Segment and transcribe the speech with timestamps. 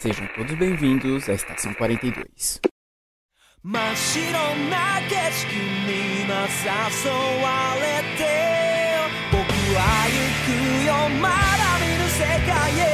[0.00, 2.60] Sejam todos bem-vindos à Estação 42.
[3.62, 4.30] 真っ白
[4.70, 7.10] な景色に今誘
[7.42, 7.82] われ
[8.16, 8.20] て
[9.32, 9.42] 僕
[9.74, 10.16] は行
[10.46, 10.48] く
[10.86, 11.34] よまだ
[11.80, 12.89] 見ぬ世界へ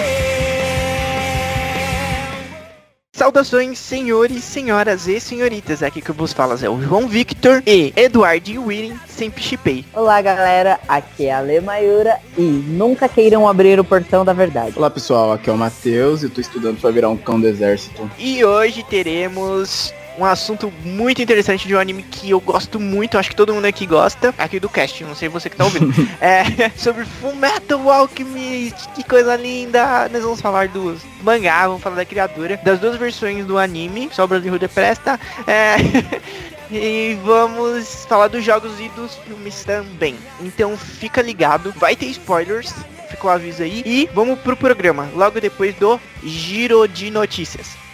[3.17, 5.81] Saudações, senhores, senhoras e senhoritas.
[5.81, 9.83] Aqui que vos fala é o João Victor e Eduardo e William sempre chipei.
[9.91, 14.73] Olá galera, aqui é a Le Mayura e nunca queiram abrir o portão da verdade.
[14.77, 18.07] Olá pessoal, aqui é o Matheus e tô estudando pra virar um cão do exército.
[18.19, 23.29] E hoje teremos um assunto muito interessante de um anime que eu gosto muito, acho
[23.29, 25.93] que todo mundo aqui gosta, aqui do cast, não sei você que tá ouvindo.
[26.19, 30.09] é sobre Full Metal Alchemist, que coisa linda!
[30.09, 34.41] Nós vamos falar dos mangá, vamos falar da criadora, das duas versões do anime, Sobra
[34.41, 35.77] de Rude Presta, é...
[36.69, 40.17] E vamos falar dos jogos e dos filmes também.
[40.41, 42.73] Então fica ligado, vai ter spoilers,
[43.09, 43.81] ficou o aviso aí.
[43.85, 47.86] E vamos pro programa, logo depois do Giro de Notícias.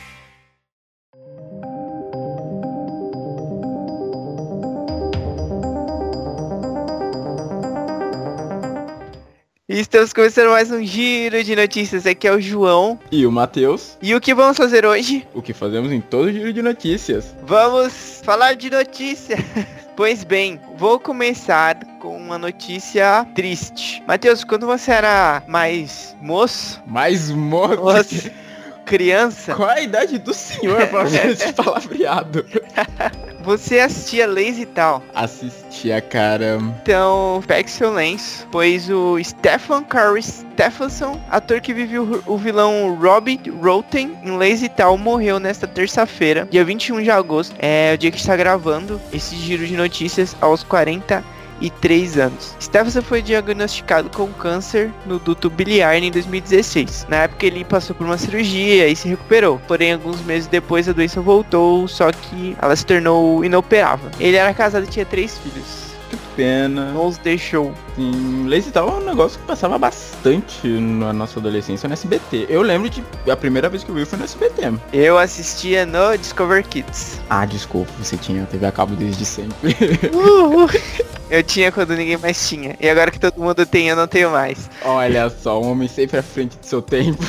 [9.73, 12.05] E Estamos começando mais um giro de notícias.
[12.05, 12.99] Aqui é o João.
[13.11, 15.27] E o Matheus, E o que vamos fazer hoje?
[15.33, 17.35] o que fazemos em todo giro de notícias.
[17.43, 19.37] Vamos falar de notícia.
[19.95, 24.01] Pois bem, vou começar com uma notícia triste.
[24.07, 27.79] Matheus, quando você era mais moço, Mais moço.
[27.79, 28.31] moço
[28.85, 32.45] criança, Qual a idade do senhor fazer esse palavreado?
[33.43, 35.03] você assistia Lazy Tal.
[35.13, 36.59] Assistia, cara.
[36.81, 43.39] Então, pegue seu lenço, pois o Stefan Curry Stephenson, ator que viveu o vilão Robbie
[43.61, 47.55] Roten em Lazy Tal, morreu nesta terça-feira, dia 21 de agosto.
[47.59, 50.63] É o dia que está gravando esse giro de notícias aos
[51.63, 52.55] 43 anos.
[52.59, 57.07] Stephenson foi diagnosticado com câncer no duto biliar em 2016.
[57.09, 59.59] Na época ele passou por uma cirurgia e se recuperou.
[59.67, 64.09] Porém, alguns meses depois a doença voltou, só que ela se tornou inoperável.
[64.19, 65.92] Ele era casado e tinha três filhos.
[66.35, 66.91] Pena.
[66.91, 67.73] Não os deixou.
[67.95, 72.47] Sim, Lazy Tal é um negócio que passava bastante na nossa adolescência no SBT.
[72.49, 74.73] Eu lembro de a primeira vez que eu vi foi no SBT.
[74.91, 77.21] Eu assistia no Discover Kids.
[77.29, 79.75] Ah, desculpa, você tinha TV a cabo desde sempre.
[80.13, 80.69] Uhul.
[81.29, 82.75] Eu tinha quando ninguém mais tinha.
[82.79, 84.69] E agora que todo mundo tem, eu não tenho mais.
[84.83, 87.23] Olha só, um homem sempre à frente do seu tempo.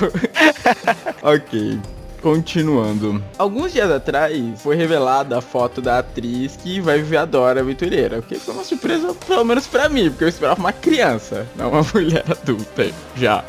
[1.22, 1.80] ok.
[2.24, 3.22] Continuando.
[3.36, 8.20] Alguns dias atrás foi revelada a foto da atriz que vai viver a Dora Aventureira.
[8.20, 11.68] O que foi uma surpresa, pelo menos pra mim, porque eu esperava uma criança, não
[11.68, 13.44] uma mulher adulta já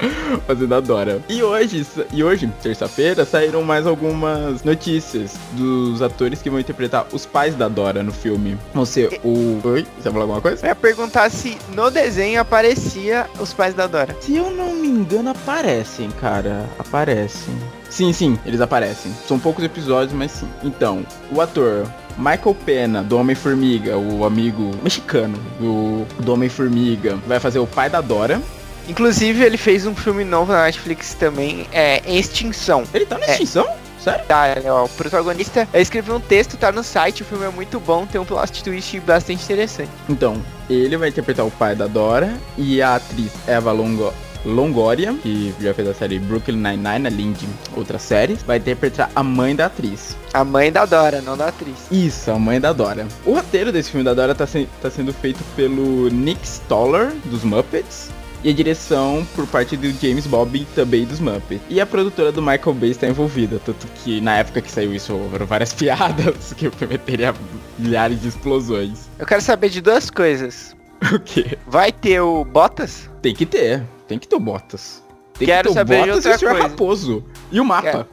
[0.46, 1.22] fazendo a Dora.
[1.30, 7.26] E hoje, e hoje, terça-feira, saíram mais algumas notícias dos atores que vão interpretar os
[7.26, 8.58] pais da Dora no filme.
[8.74, 9.62] Vão ser o.
[9.64, 9.88] Oi?
[9.96, 10.66] Você falou alguma coisa?
[10.66, 14.14] Eu ia perguntar se no desenho aparecia os pais da Dora.
[14.20, 16.70] Se eu não me engano, aparecem, cara.
[16.78, 17.56] Aparecem.
[17.96, 19.10] Sim, sim, eles aparecem.
[19.26, 20.50] São poucos episódios, mas sim.
[20.62, 27.60] Então, o ator Michael Pena, do Homem-Formiga, o amigo mexicano do, do Homem-Formiga, vai fazer
[27.60, 28.42] o pai da Dora.
[28.90, 32.84] Inclusive, ele fez um filme novo na Netflix também, é Extinção.
[32.94, 33.32] Ele tá na É.
[33.32, 33.66] extinção?
[34.04, 34.26] Sério?
[34.28, 37.80] Tá, é, ó, o protagonista escreveu um texto, tá no site, o filme é muito
[37.80, 39.90] bom, tem um plot twist bastante interessante.
[40.10, 40.36] Então,
[40.70, 44.14] ele vai interpretar o pai da Dora e a atriz Eva Longo
[44.46, 49.24] Longoria, que já fez a série Brooklyn Nine-Nine, além de outras séries, vai interpretar a
[49.24, 50.16] mãe da atriz.
[50.34, 51.76] A mãe da Dora, não da atriz.
[51.92, 53.08] Isso, a mãe da Dora.
[53.26, 57.44] O roteiro desse filme da Dora tá, se- tá sendo feito pelo Nick Stoller, dos
[57.44, 58.10] Muppets.
[58.44, 61.64] E a direção por parte do James Bob, também dos Muppets.
[61.68, 63.60] E a produtora do Michael Bay está envolvida.
[63.66, 67.34] Tanto que na época que saiu isso, houveram várias piadas que prometeria
[67.80, 69.10] milhares de explosões.
[69.18, 70.76] Eu quero saber de duas coisas.
[71.14, 71.58] O quê?
[71.68, 73.10] Vai ter o Bottas?
[73.22, 73.84] Tem que ter.
[74.08, 75.04] Tem que ter o Bottas.
[75.38, 76.52] Tem Quero que ter saber de o Bottas e outra o Sr.
[76.52, 76.68] coisa.
[76.68, 77.24] Raposo.
[77.52, 78.08] E o mapa.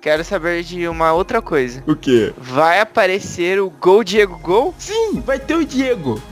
[0.00, 1.82] Quero saber de uma outra coisa.
[1.86, 2.32] O quê?
[2.38, 4.74] Vai aparecer o Gol Diego Gol?
[4.78, 6.22] Sim, vai ter o Diego.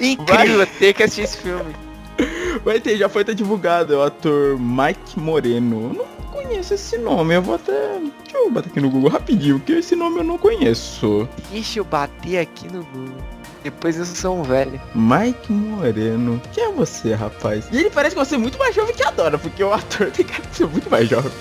[0.00, 1.74] Incrível ter que assistir esse filme.
[2.64, 5.90] Vai ter, já foi até divulgado, é o ator Mike Moreno.
[5.90, 7.98] Eu não conheço esse nome, eu vou até.
[8.22, 11.28] Deixa eu bater aqui no Google rapidinho, porque esse nome eu não conheço.
[11.50, 13.33] Deixa eu bater aqui no Google.
[13.64, 14.78] Depois eu sou um velho.
[14.94, 16.40] Mike Moreno.
[16.52, 17.66] Quem é você, rapaz?
[17.72, 20.10] E ele parece que você é muito mais jovem que a Dora, porque o ator
[20.10, 21.32] tem cara de ser muito mais jovem.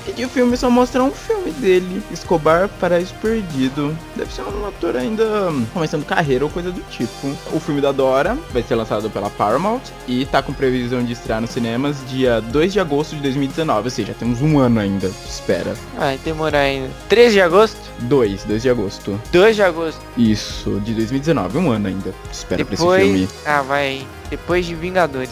[0.00, 2.02] Aqui de filme só mostra um filme dele.
[2.10, 3.96] Escobar Paraíso Perdido.
[4.16, 5.24] Deve ser um ator ainda
[5.74, 7.28] começando carreira ou coisa do tipo.
[7.52, 11.40] O filme da Dora vai ser lançado pela Paramount e tá com previsão de estrear
[11.40, 13.84] nos cinemas dia 2 de agosto de 2019.
[13.84, 15.74] Ou seja, temos um ano ainda de espera.
[15.96, 16.88] Vai demorar ainda.
[17.08, 17.78] 13 de agosto?
[18.00, 19.20] 2, 2 de agosto.
[19.30, 20.00] 2 de agosto.
[20.16, 21.58] Isso, de 2019.
[21.58, 23.02] Um ano ainda espera pra esse Depois.
[23.02, 23.28] filme.
[23.44, 24.06] Ah, vai.
[24.30, 25.30] Depois de Vingadores.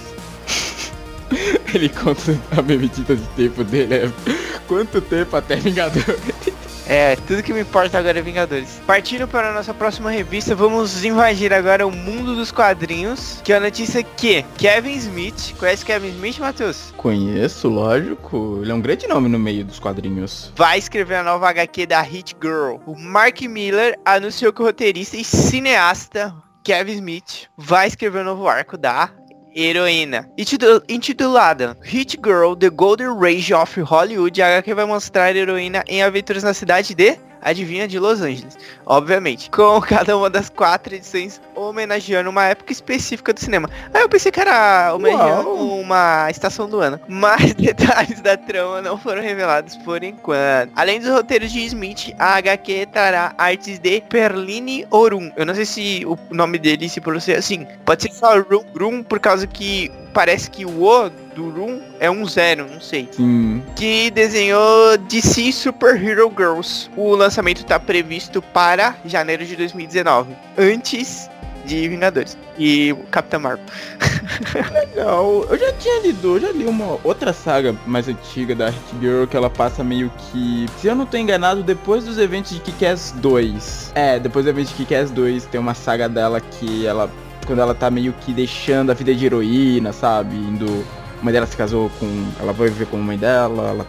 [1.75, 4.12] Ele conta a medida de tempo dele é
[4.66, 6.02] quanto tempo até Vingador.
[6.90, 8.80] É, tudo que me importa agora é Vingadores.
[8.86, 13.42] Partindo para a nossa próxima revista, vamos invadir agora o mundo dos quadrinhos.
[13.44, 16.94] Que é a notícia que Kevin Smith, conhece Kevin Smith, Matheus?
[16.96, 18.60] Conheço, lógico.
[18.62, 20.50] Ele é um grande nome no meio dos quadrinhos.
[20.56, 22.76] Vai escrever a nova HQ da Hit Girl.
[22.86, 26.34] O Mark Miller anunciou que o roteirista e cineasta
[26.64, 29.10] Kevin Smith vai escrever o novo arco da
[29.66, 30.28] heroína.
[30.38, 35.84] Intitula- Intitulada Hit Girl, The Golden Rage of Hollywood, a HQ vai mostrar a heroína
[35.88, 38.56] em aventuras na cidade de, adivinha, de Los Angeles.
[38.87, 43.69] Obviamente, com cada uma das quatro edições homenageando uma época específica do cinema.
[43.93, 45.81] Aí eu pensei que era homenageando Uau.
[45.81, 47.00] uma estação do ano.
[47.08, 50.73] Mas detalhes da trama não foram revelados por enquanto.
[50.76, 55.31] Além dos roteiros de Smith, a HQ trará artes de Perline Orum.
[55.37, 57.67] Eu não sei se o nome dele se pronuncia assim.
[57.85, 62.11] Pode ser só Rum, Rum por causa que parece que o O do Rum é
[62.11, 63.62] um zero, não sei Sim.
[63.76, 66.91] que desenhou DC Super Hero Girls.
[66.97, 71.31] O lançamento está previsto para janeiro de 2019, antes
[71.65, 73.65] de Vingadores e Capitã Marvel.
[74.75, 75.47] Legal.
[75.49, 79.25] Eu já tinha lido, eu já li uma outra saga mais antiga da Hit Girl
[79.25, 80.67] que ela passa meio que.
[80.79, 83.93] Se eu não tô enganado, depois dos eventos de Kick-Ass 2.
[83.94, 87.09] É, depois do evento de Kick-Ass 2 tem uma saga dela que ela.
[87.49, 90.37] Quando ela tá meio que deixando a vida de heroína, sabe?
[90.37, 90.85] Indo.
[91.19, 92.06] A mãe dela se casou com.
[92.39, 93.71] Ela vai viver com a mãe dela.
[93.71, 93.87] Ela,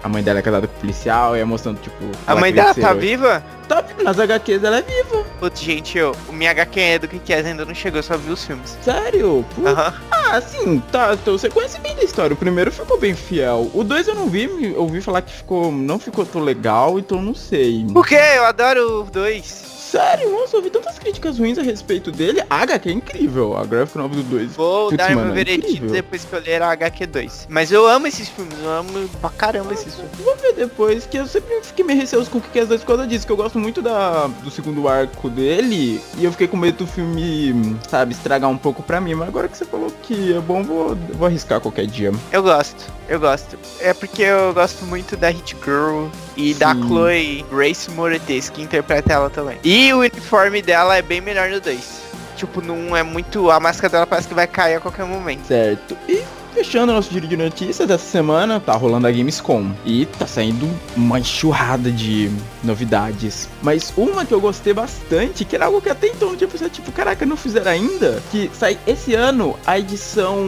[0.00, 1.36] a mãe dela é casada com o policial.
[1.36, 1.96] E é mostrando, tipo.
[2.24, 3.42] A mãe dela tá viva?
[3.68, 4.04] Tá viva.
[4.04, 5.24] Nas HQs ela é viva.
[5.40, 8.30] Putz, gente, eu, o minha HQ é do que que ainda não chegou, só vi
[8.30, 8.78] os filmes.
[8.80, 9.44] Sério?
[9.66, 9.94] Aham.
[10.12, 11.14] Ah, sim, tá.
[11.14, 12.32] Então você conhece bem da história.
[12.32, 13.68] O primeiro ficou bem fiel.
[13.74, 15.72] O dois eu não vi, ouvi falar que ficou.
[15.72, 17.84] não ficou tão legal, então não sei.
[17.92, 18.20] Por quê?
[18.36, 19.73] Eu adoro os dois.
[19.94, 22.42] Sério, nossa, eu ouvi tantas críticas ruins a respeito dele.
[22.50, 24.56] A HQ é incrível, a graphic novel do 2.
[24.56, 25.90] Vou Putz, dar meu mano, é veredito incrível.
[25.92, 27.46] depois que eu ler a HQ 2.
[27.48, 30.10] Mas eu amo esses filmes, eu amo pra caramba esses filmes.
[30.18, 32.80] Vou ver depois, que eu sempre fiquei meio receoso com o que é as dois
[32.80, 36.48] por causa disso, que eu gosto muito da, do segundo arco dele, e eu fiquei
[36.48, 39.92] com medo do filme, sabe, estragar um pouco pra mim, mas agora que você falou
[40.02, 42.10] que é bom, vou, vou arriscar qualquer dia.
[42.32, 43.56] Eu gosto, eu gosto.
[43.78, 46.82] É porque eu gosto muito da Hit Girl e da Sim.
[46.88, 49.58] Chloe Grace Moretz, que interpreta ela também.
[49.64, 52.04] E o uniforme dela é bem melhor no 2.
[52.36, 53.50] Tipo, não é muito.
[53.50, 55.46] A máscara dela parece que vai cair a qualquer momento.
[55.46, 55.96] Certo.
[56.08, 56.22] E
[56.54, 59.72] fechando nosso giro de notícias dessa semana, tá rolando a Gamescom.
[59.84, 62.30] E tá saindo uma enxurrada de
[62.62, 63.48] novidades.
[63.60, 66.70] Mas uma que eu gostei bastante, que era algo que até então não tinha pensado,
[66.70, 68.22] tipo, caraca, não fizeram ainda.
[68.30, 70.38] Que sai esse ano a edição.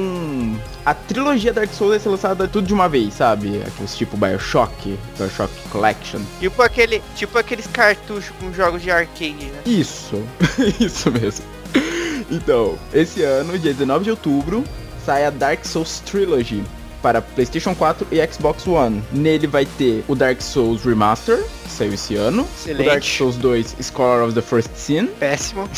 [0.84, 3.60] A trilogia Dark Souls vai ser lançada tudo de uma vez, sabe?
[3.66, 6.20] Aqueles tipo Bioshock, Bioshock Collection.
[6.38, 9.62] Tipo, aquele, tipo aqueles cartuchos com jogos de arcade, né?
[9.66, 10.22] Isso,
[10.78, 11.44] isso mesmo.
[12.30, 14.64] Então, esse ano, dia 19 de outubro,
[15.06, 16.64] sai a Dark Souls Trilogy
[17.00, 19.00] para PlayStation 4 e Xbox One.
[19.12, 23.16] Nele vai ter o Dark Souls Remaster, que saiu esse ano, o Dark Excelente.
[23.16, 25.68] Souls 2 Scholar of the First Sin Péssimo.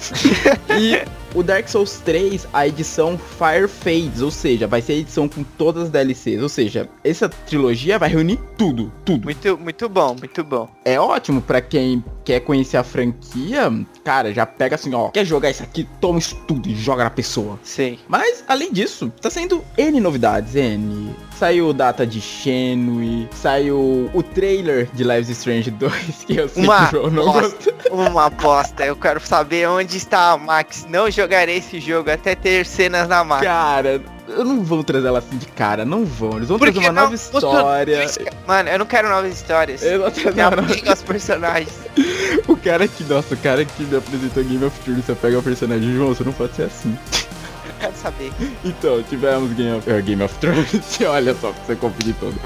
[0.80, 1.02] e
[1.34, 5.42] o Dark Souls 3, a edição Fire Fades, ou seja, vai ser a edição com
[5.42, 9.24] todas as DLCs, ou seja, essa trilogia vai reunir tudo, tudo.
[9.24, 10.68] Muito, muito bom, muito bom.
[10.84, 13.72] É ótimo pra quem quer conhecer a franquia,
[14.04, 17.10] cara, já pega assim, ó, quer jogar isso aqui, toma isso tudo e joga na
[17.10, 17.58] pessoa.
[17.62, 17.98] Sei.
[18.08, 21.14] Mas, além disso, tá saindo N novidades, N.
[21.42, 26.86] Saiu data de Shenmue, saiu o trailer de Lives Strange 2, que eu sei Uma
[26.86, 27.72] que o João não bosta.
[27.72, 27.74] gosta.
[27.90, 28.86] Uma bosta.
[28.86, 30.86] Eu quero saber onde está a Max.
[30.88, 33.42] Não jogarei esse jogo até ter cenas na Max.
[33.42, 36.36] Cara, eu não vou trazer ela assim de cara, não vão.
[36.36, 37.02] Eles vão Por trazer uma não?
[37.02, 38.06] nova história.
[38.46, 39.82] Mano, eu não quero novas histórias.
[39.82, 40.60] Eu uma nova...
[40.72, 41.72] apega aos personagens.
[42.48, 45.42] O cara que, nossa, o cara que me apresentou Game of Thrones, você pega o
[45.42, 46.96] personagem, João, você não pode ser assim.
[47.82, 48.32] Quero saber.
[48.64, 52.36] Então, tivemos Game of, eh, Game of Thrones, olha só pra você conferir todo.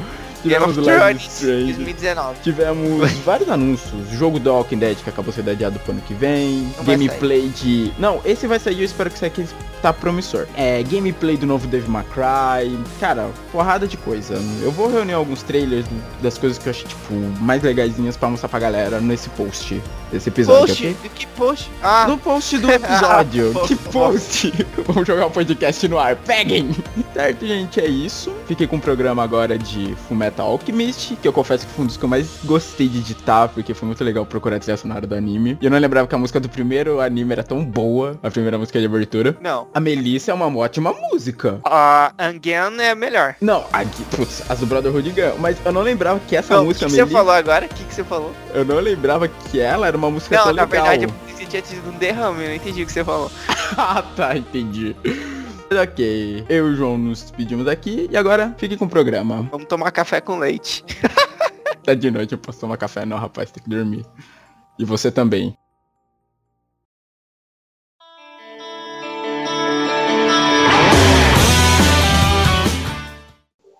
[0.48, 1.72] Game of Thrones Strange.
[1.74, 2.40] 2019.
[2.42, 4.08] Tivemos vários anúncios.
[4.12, 6.72] Jogo do Walking Dead que acabou sendo adiado pro ano que vem.
[6.76, 7.92] Não gameplay de.
[7.98, 9.46] Não, esse vai sair, eu espero que isso aqui
[9.82, 10.46] tá promissor.
[10.56, 12.78] É, gameplay do novo Devil May Cry.
[12.98, 14.34] Cara, porrada de coisa.
[14.62, 15.84] Eu vou reunir alguns trailers
[16.22, 20.28] das coisas que eu achei, tipo, mais legaisinhas pra mostrar pra galera nesse post desse
[20.28, 20.66] episódio.
[20.68, 20.82] Post?
[20.86, 20.96] ok?
[21.02, 21.70] Do que post?
[21.82, 23.52] Ah, No post do episódio.
[23.62, 24.52] Ah, que post?
[24.86, 26.16] Vamos jogar o podcast no ar.
[26.16, 26.70] Peguem!
[27.12, 28.32] Certo, gente, é isso.
[28.46, 29.94] Fiquei com um programa agora de
[30.36, 33.48] Fullmetal Alchemist, que eu confesso que foi um dos que eu mais gostei de editar,
[33.48, 35.56] porque foi muito legal procurar a trilha sonora do anime.
[35.60, 38.58] E eu não lembrava que a música do primeiro anime era tão boa, a primeira
[38.58, 39.36] música de abertura.
[39.40, 39.66] não.
[39.74, 41.60] A Melissa é uma ótima música.
[41.64, 43.34] A Angan é melhor.
[43.40, 43.84] Não, a,
[44.16, 46.86] putz, as do Brotherhood Gun, mas eu não lembrava que essa Não, o que, música
[46.86, 47.66] que você Melissa, falou agora?
[47.66, 48.32] O que, que você falou?
[48.54, 50.84] eu não lembrava que ela era uma música Não, tão na legal.
[50.86, 53.30] verdade, você tinha tido um derrame, eu não entendi o que você falou.
[53.76, 54.94] ah, tá, entendi.
[55.70, 59.48] Ok, eu e o João nos despedimos aqui e agora fique com o programa.
[59.50, 60.84] Vamos tomar café com leite.
[61.86, 63.06] Tá de noite, eu posso tomar café?
[63.06, 64.04] Não, rapaz, tem que dormir.
[64.76, 65.56] E você também.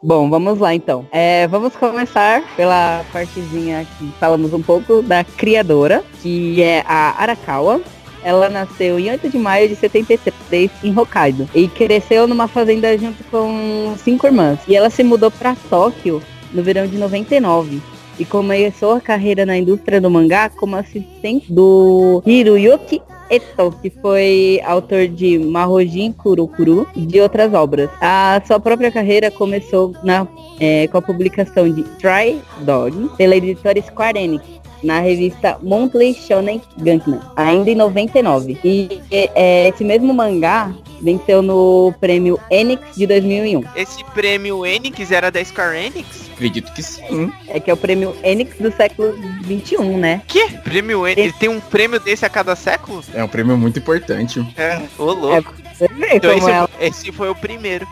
[0.01, 1.05] Bom, vamos lá então.
[1.11, 7.81] É, vamos começar pela partezinha que falamos um pouco da criadora, que é a Arakawa.
[8.27, 13.23] Ela nasceu em 8 de maio de 73 em Hokkaido e cresceu numa fazenda junto
[13.31, 14.59] com cinco irmãs.
[14.67, 16.21] E ela se mudou para Tóquio
[16.53, 17.81] no verão de 99
[18.19, 24.61] e começou a carreira na indústria do mangá como assistente do Hiroyuki Eto, que foi
[24.65, 27.89] autor de Mahojin Kurokuru e de outras obras.
[28.01, 30.27] A sua própria carreira começou na,
[30.59, 34.45] é, com a publicação de Try Dog pela editora Square Enix
[34.83, 38.59] na revista Monthly Shonen Gunman, ainda em 99.
[38.65, 43.63] E é, esse mesmo mangá venceu no prêmio Enix de 2001.
[43.75, 46.31] Esse prêmio Enix era da Square Enix?
[46.33, 47.33] Acredito que sim.
[47.49, 50.23] É que é o prêmio Enix do século 21, né?
[50.27, 50.49] Que?
[50.59, 51.23] Prêmio Enix?
[51.23, 53.03] Ele tem um prêmio desse a cada século?
[53.15, 54.47] É um prêmio muito importante.
[54.57, 55.55] É, ô louco.
[55.79, 57.87] Vê Então esse, ela esse foi o primeiro.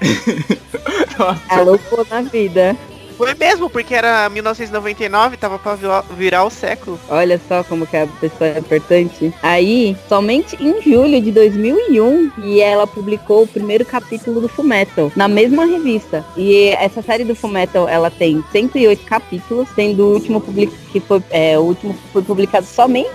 [1.19, 1.43] Nossa.
[1.51, 2.77] é na vida.
[3.17, 5.75] Foi mesmo, porque era 1999, tava pra
[6.17, 6.99] virar, o século.
[7.09, 9.33] Olha só como que a pessoa é importante.
[9.43, 15.29] Aí, somente em julho de 2001, e ela publicou o primeiro capítulo do Fullmetal, na
[15.29, 16.25] mesma revista.
[16.37, 20.73] E essa série do Fullmetal, ela tem 108 capítulos, sendo o último public...
[20.93, 23.09] que foi, é, o último foi publicado somente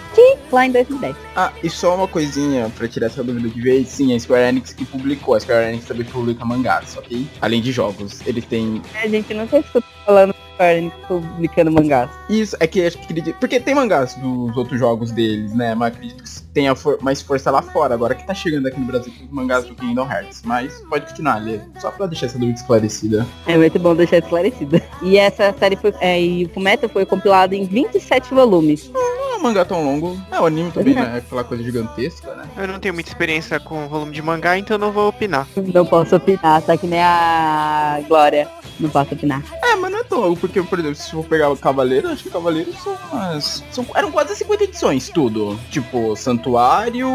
[0.52, 1.29] lá em 2010.
[1.42, 3.88] Ah, e só uma coisinha pra tirar essa dúvida de vez.
[3.88, 5.36] Sim, a Square Enix que publicou.
[5.36, 7.26] A Square Enix também publica mangás, ok?
[7.40, 8.20] Além de jogos.
[8.28, 12.10] Ele tem É, gente, não sei se eu tô falando Square Enix publicando mangás.
[12.30, 13.38] Isso, é que acho que acredito.
[13.40, 15.74] Porque tem mangás dos outros jogos deles, né?
[15.76, 17.94] Mas acredito que tenha for- mais força lá fora.
[17.94, 20.42] Agora que tá chegando aqui no Brasil com os mangás do Kingdom Hearts.
[20.44, 21.62] Mas pode continuar, Lê.
[21.80, 23.26] Só pra deixar essa dúvida esclarecida.
[23.48, 24.82] É muito bom deixar esclarecida.
[25.02, 25.94] E essa série foi.
[26.02, 28.92] É, e o Fullmetal foi compilado em 27 volumes.
[28.94, 30.20] Não é um mangá tão longo.
[30.32, 31.12] É, o anime também, né?
[31.16, 32.44] É aquela coisa gigantesca, né?
[32.58, 35.48] Eu não tenho muita experiência com volume de mangá, então eu não vou opinar.
[35.74, 38.48] Não posso opinar, tá que nem a Glória.
[38.80, 39.44] Não posso opinar.
[39.64, 42.24] É, mas não é tão longo, porque, por exemplo, se for pegar o Cavaleiro, acho
[42.24, 43.64] que o Cavaleiro são umas.
[43.72, 45.60] São, eram quase 50 edições, tudo.
[45.70, 47.10] Tipo, Santuário,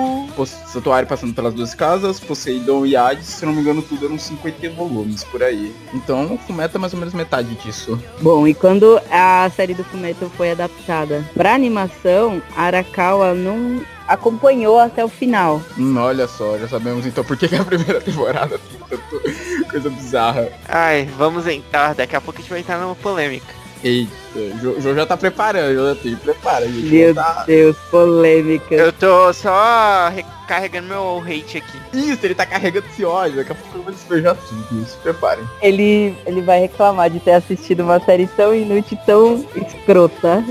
[0.66, 4.70] Santuário passando pelas duas casas, Poseidon e Hades, se não me engano, tudo eram 50
[4.70, 5.74] volumes por aí.
[5.92, 8.00] Então, o Fumeta é mais ou menos metade disso.
[8.20, 12.13] Bom, e quando a série do Fullmetal foi adaptada pra animação,
[12.56, 15.62] a Arakawa não acompanhou até o final.
[15.78, 19.90] Hum, olha só, já sabemos então por que, que a primeira temporada tem tanta coisa
[19.90, 20.48] bizarra.
[20.68, 23.46] Ai, vamos entrar, daqui a pouco a gente vai entrar numa polêmica.
[23.82, 26.86] Eita, o Jo- João já tá preparando, já tem, prepara, gente.
[26.86, 27.44] Meu Tá...
[27.46, 28.74] Deus, polêmica.
[28.74, 31.78] Eu tô só recarregando meu hate aqui.
[31.92, 35.44] Isso, ele tá carregando esse ódio, daqui a pouco eu vou despejar tudo, se preparem.
[35.60, 40.42] Ele, ele vai reclamar de ter assistido uma série tão inútil, tão escrota.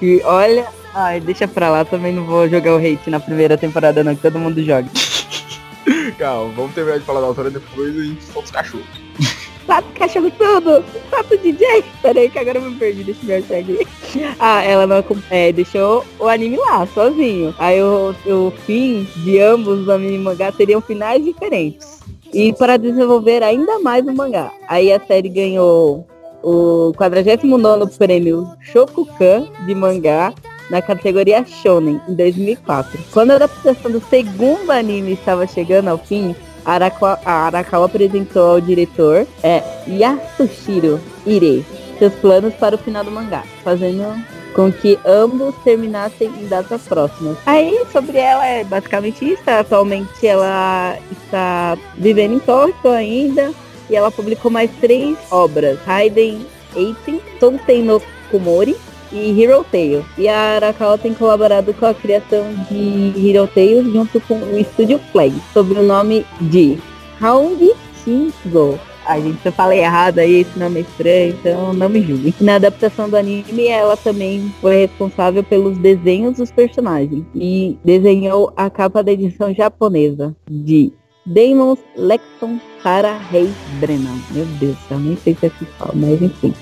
[0.00, 0.66] E olha.
[1.00, 4.22] Ai, deixa pra lá, também não vou jogar o hate na primeira temporada não, que
[4.22, 4.88] todo mundo joga.
[6.18, 8.86] Calma, vamos terminar de falar da autora depois e a gente solta os cachorros.
[9.64, 10.84] Sabe cachorro tudo!
[11.08, 11.84] Sabe o DJ?
[12.02, 13.86] Peraí que agora eu me perdi desse hashtag.
[14.40, 17.54] Ah, ela não é, deixou o anime lá, sozinho.
[17.60, 22.00] Aí o, o fim de ambos os anime e mangá teriam finais diferentes.
[22.34, 24.50] E para desenvolver ainda mais o mangá.
[24.66, 26.08] Aí a série ganhou
[26.42, 30.34] o 49 prêmio Shokukan de mangá
[30.70, 32.98] na categoria Shonen em 2004.
[33.12, 36.34] Quando a adaptação do segundo anime estava chegando ao fim,
[36.64, 41.64] Arakawa, a Arakawa apresentou ao diretor é, Yasushiro Ire
[41.98, 44.04] seus planos para o final do mangá, fazendo
[44.54, 47.36] com que ambos terminassem em datas próximas.
[47.44, 49.42] Aí, sobre ela, é basicamente isso.
[49.46, 53.52] Atualmente, ela está vivendo em Tóquio ainda
[53.90, 58.76] e ela publicou mais três obras: Raiden Eighteen, Touten no Kumori
[59.12, 60.04] e Hero Tail.
[60.16, 65.00] E a Arakawa tem colaborado com a criação de Hero Tail junto com o estúdio
[65.12, 66.78] Flag, sob o nome de
[67.20, 67.72] Round
[68.02, 68.78] Shingo.
[69.08, 72.34] Ai, gente, se eu falei errado aí, esse nome é estranho, então não me julguem.
[72.42, 78.68] Na adaptação do anime, ela também foi responsável pelos desenhos dos personagens e desenhou a
[78.68, 80.92] capa da edição japonesa de
[81.24, 83.50] Demons Lexon Para Rei
[83.80, 84.18] Brennan.
[84.30, 86.52] Meu Deus, eu nem sei se é assim que fala, mas enfim.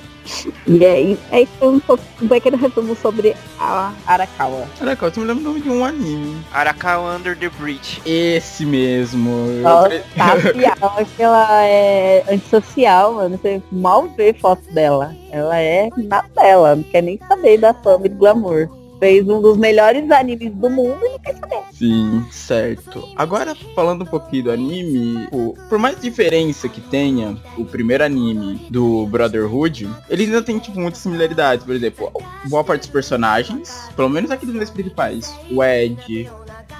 [0.67, 4.67] E aí, aí foi um, pouco, um pequeno resumo sobre a Arakawa.
[4.79, 6.37] Caraca, eu me lembro o nome de um anime.
[6.53, 8.03] Arakawa Under the Bridge.
[8.05, 9.31] Esse mesmo.
[9.63, 13.39] Nossa, tá ela é antissocial, mano.
[13.39, 15.15] Você mal vê foto dela.
[15.31, 18.69] Ela é na tela, não quer nem saber da fama e do glamour.
[18.99, 21.61] Fez um dos melhores animes do mundo e quer saber.
[21.73, 23.07] Sim, certo.
[23.17, 28.67] Agora, falando um pouquinho do anime, o- por mais diferença que tenha o primeiro anime
[28.71, 31.65] do Brotherhood, ele ainda tem, tipo, muitas similaridades.
[31.65, 32.11] Por exemplo,
[32.47, 36.31] boa parte dos personagens, pelo menos aqueles dois principais, o Ed,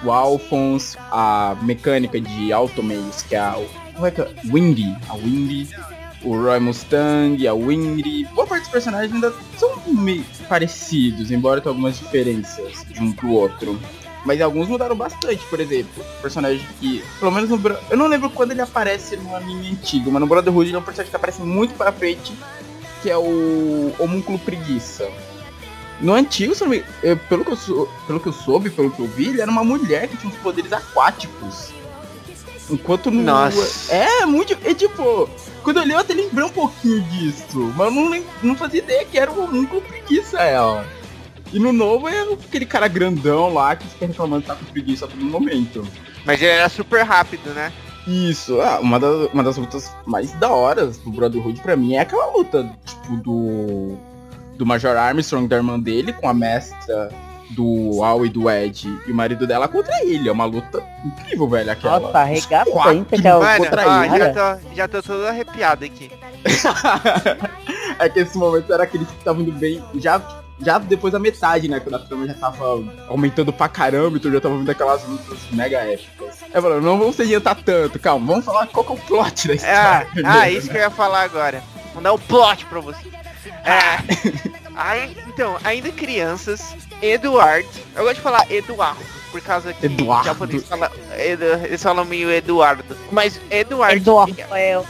[0.05, 3.59] o Alphonse, a mecânica de Automaze, que é a...
[3.95, 4.29] Como é que é?
[4.45, 4.95] Windy.
[5.09, 5.69] A Windy.
[6.27, 8.25] O Roy Mustang, a Winry.
[8.35, 13.31] Boa parte dos personagens ainda são meio parecidos, embora tenha algumas diferenças de um pro
[13.31, 13.79] outro.
[14.25, 18.29] Mas alguns mudaram bastante, por exemplo, o personagem que, pelo menos no Eu não lembro
[18.29, 21.41] quando ele aparece no anime antigo, mas no Brotherhood ele é um personagem que aparece
[21.43, 22.37] muito pra frente,
[23.03, 25.09] que é o Homúnculo Preguiça.
[26.01, 26.55] No antigo,
[27.29, 30.09] pelo, que eu pelo que eu soube, pelo que eu vi, ele era uma mulher
[30.09, 31.73] que tinha uns poderes aquáticos.
[32.71, 33.23] Enquanto no.
[33.23, 33.93] Nossa.
[33.93, 34.57] É, muito.
[34.65, 35.29] É tipo.
[35.63, 37.73] Quando eu li, eu até lembrei um pouquinho disso.
[37.77, 40.87] Mas eu não, não fazia ideia que era o homúnculo preguiça ela.
[41.53, 45.05] E no novo é aquele cara grandão lá que fica reclamando que tá com preguiça
[45.05, 45.87] a todo momento.
[46.25, 47.73] Mas ele era super rápido, né?
[48.07, 52.01] Isso, ah, uma, das, uma das lutas mais da horas do Brotherhood pra mim é
[52.01, 53.97] aquela luta, tipo, do.
[54.57, 57.11] Do Major Armstrong, da irmã dele, com a mestra
[57.51, 60.29] do Al e do Ed e o marido dela contra ele.
[60.29, 62.01] É uma luta incrível, velho, aquela.
[62.01, 64.19] Nossa, arregaçante aquela Mano, contra ó, ele.
[64.19, 66.11] já, tô, já tô todo arrepiado aqui.
[67.99, 69.83] é que esse momento era aqueles que estavam indo bem.
[69.97, 70.21] Já,
[70.61, 71.81] já depois da metade, né?
[71.81, 75.79] Quando a trama já tava aumentando pra caramba, então já tava vindo aquelas lutas mega
[75.79, 76.37] épicas.
[76.53, 79.49] É, mano, não vamos se adiantar tanto, calma, vamos falar qual que é o plot
[79.49, 80.09] da Ah, história.
[80.25, 81.63] ah, isso que eu ia falar agora.
[81.93, 83.07] Vou dar o plot pra você.
[83.65, 84.57] É.
[84.77, 87.69] Aí, então, ainda crianças, Eduardo.
[87.95, 89.01] Eu gosto de falar Eduardo,
[89.31, 90.27] por causa que Eduardo.
[90.27, 92.97] japonês fala, Edu, eles falam meio Eduardo.
[93.11, 93.97] Mas Eduardo.
[93.97, 94.87] Eduardo.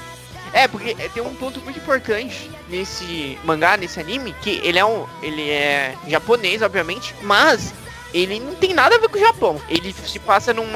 [0.52, 5.04] É, porque tem um ponto muito importante nesse mangá, nesse anime, que ele é um.
[5.22, 7.75] Ele é japonês, obviamente, mas
[8.14, 9.60] ele não tem nada a ver com o Japão.
[9.68, 10.66] Ele se passa num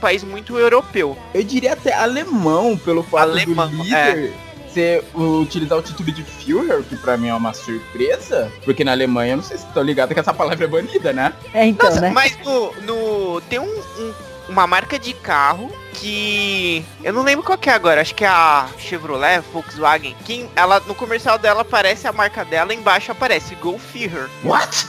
[0.00, 1.18] país muito europeu.
[1.32, 4.32] Eu diria até alemão, pelo fato Alemão, do líder
[4.74, 9.32] ser, utilizar o título de Führer, que pra mim é uma surpresa, porque na Alemanha,
[9.34, 11.32] eu não sei se estão ligados que essa palavra é banida, né?
[11.52, 12.10] É, então, Nossa, né?
[12.10, 14.14] mas no, no tem um, um-
[14.48, 18.28] uma marca de carro que eu não lembro qual que é agora, acho que é
[18.28, 20.14] a Chevrolet, Volkswagen.
[20.24, 24.28] Que ela no comercial dela aparece a marca dela, embaixo aparece Go Führer.
[24.42, 24.86] What?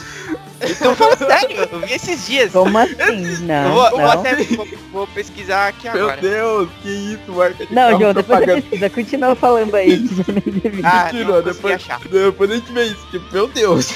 [0.82, 2.52] Tô falando sério, eu vi esses dias.
[2.52, 2.94] Como assim?
[2.98, 4.10] Eu Não, vou, eu vou não.
[4.10, 6.20] até vou, vou pesquisar aqui Meu agora.
[6.20, 8.90] Deus, que isso, marca de Não, carro João, depois você pesquisa.
[8.90, 10.02] Continua falando aí.
[10.82, 12.00] Ah, Continua, não depois, achar.
[12.00, 13.92] depois a gente vê isso, tipo, meu Deus.